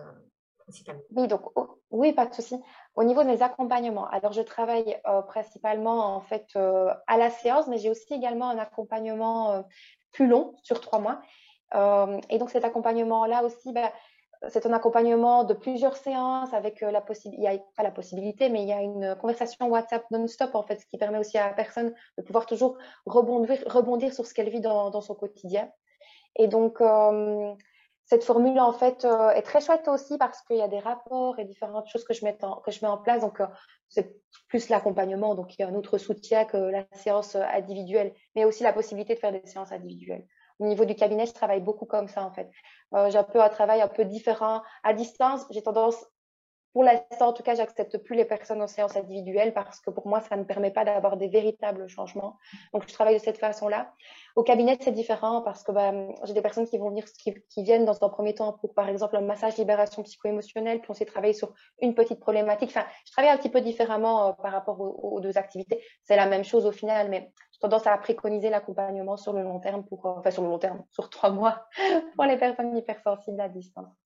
[0.59, 1.03] principalement?
[1.11, 1.43] Oui, donc
[1.91, 2.57] oui, pas de souci.
[2.97, 7.79] Au niveau de mes accompagnements, alors je travaille principalement en fait à la séance, mais
[7.79, 9.65] j'ai aussi également un accompagnement
[10.11, 11.21] plus long sur trois mois.
[12.31, 13.93] et donc cet accompagnement-là aussi, bah,
[14.49, 18.49] c'est un accompagnement de plusieurs séances avec la possibilité, il y a pas la possibilité,
[18.49, 21.49] mais il y a une conversation WhatsApp non-stop en fait, ce qui permet aussi à
[21.49, 25.71] la personne de pouvoir toujours rebondir, sur ce qu'elle vit dans, son quotidien.
[26.37, 26.83] Et donc,
[28.07, 31.45] cette formule en fait est très chouette aussi parce qu'il y a des rapports et
[31.45, 33.21] différentes choses que je mets en, que je mets en place.
[33.21, 33.41] Donc,
[33.89, 34.17] c'est
[34.49, 35.35] plus l'accompagnement.
[35.35, 39.15] Donc, il y a un autre soutien que la séance individuelle, mais aussi la possibilité
[39.15, 40.27] de faire des séances individuelles.
[40.59, 42.51] Au niveau du cabinet, je travaille beaucoup comme ça en fait.
[42.95, 45.45] Euh, j'ai un peu un travail un peu différent à distance.
[45.51, 45.97] J'ai tendance
[46.75, 50.09] pour l'instant, en tout cas, j'accepte plus les personnes en séance individuelle parce que pour
[50.09, 52.37] moi, ça ne permet pas d'avoir des véritables changements.
[52.73, 53.93] Donc, je travaille de cette façon-là.
[54.35, 55.93] Au cabinet, c'est différent parce que bah,
[56.25, 60.03] j'ai des personnes qui viennent dans un premier temps pour, par exemple, un massage libération
[60.03, 62.71] psycho-émotionnelle, puis on s'est travailler sur une petite problématique.
[62.71, 65.81] Enfin, je travaille un petit peu différemment euh, par rapport aux, deux activités.
[66.03, 69.61] C'est la même chose au final, mais j'ai tendance à préconiser l'accompagnement sur le long
[69.61, 71.67] terme pour, euh, enfin, sur le long terme, sur trois mois
[72.17, 74.04] pour les personnes hypersensibles à distance.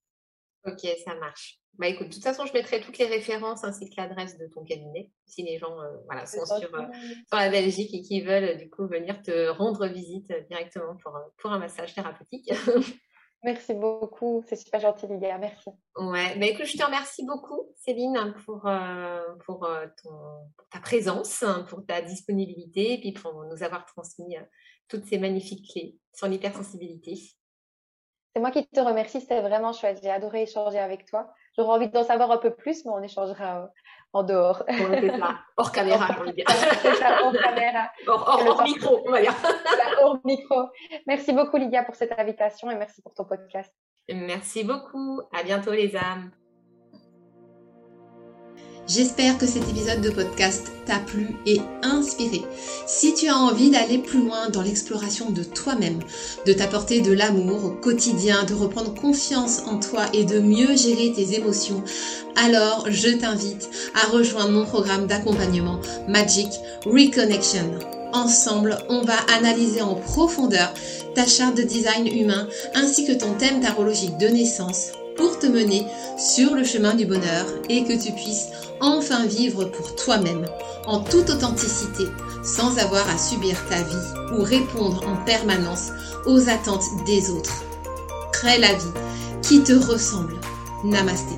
[0.73, 1.59] Ok, ça marche.
[1.79, 4.65] Bah écoute, de toute façon, je mettrai toutes les références ainsi que l'adresse de ton
[4.65, 6.87] cabinet si les gens euh, voilà, sont sur, euh,
[7.29, 11.53] sur, la Belgique et qui veulent du coup venir te rendre visite directement pour, pour
[11.53, 12.51] un massage thérapeutique.
[13.45, 15.71] Merci beaucoup, c'est super gentil Lydia, merci.
[15.95, 19.61] Ouais, bah écoute, je te remercie beaucoup Céline pour, euh, pour,
[20.03, 20.11] ton,
[20.57, 24.35] pour ta présence, pour ta disponibilité et puis pour nous avoir transmis
[24.89, 27.15] toutes ces magnifiques clés sur l'hypersensibilité.
[28.39, 29.99] C'est moi qui te remercie, c'était vraiment chouette.
[30.01, 31.35] J'ai adoré échanger avec toi.
[31.57, 33.67] J'aurais envie d'en savoir un peu plus, mais on échangera euh,
[34.13, 34.63] en dehors.
[35.57, 37.91] Hors caméra, hors caméra.
[38.07, 39.35] Hors, micro, on va dire.
[40.05, 40.69] hors micro.
[41.09, 43.75] Merci beaucoup, Lydia, pour cette invitation et merci pour ton podcast.
[44.09, 45.21] Merci beaucoup.
[45.37, 46.31] À bientôt, les âmes.
[48.89, 52.43] J'espère que cet épisode de podcast t'a plu et inspiré.
[52.87, 55.99] Si tu as envie d'aller plus loin dans l'exploration de toi-même,
[56.47, 61.13] de t'apporter de l'amour au quotidien, de reprendre confiance en toi et de mieux gérer
[61.13, 61.83] tes émotions,
[62.35, 66.49] alors je t'invite à rejoindre mon programme d'accompagnement Magic
[66.87, 67.79] Reconnection.
[68.15, 70.73] Ensemble, on va analyser en profondeur
[71.15, 75.85] ta charte de design humain ainsi que ton thème tarologique de naissance pour te mener
[76.17, 78.47] sur le chemin du bonheur et que tu puisses
[78.81, 80.47] enfin vivre pour toi-même,
[80.87, 82.05] en toute authenticité,
[82.43, 85.91] sans avoir à subir ta vie ou répondre en permanence
[86.25, 87.65] aux attentes des autres.
[88.33, 89.01] Crée la vie
[89.43, 90.37] qui te ressemble.
[90.85, 91.35] Namasté.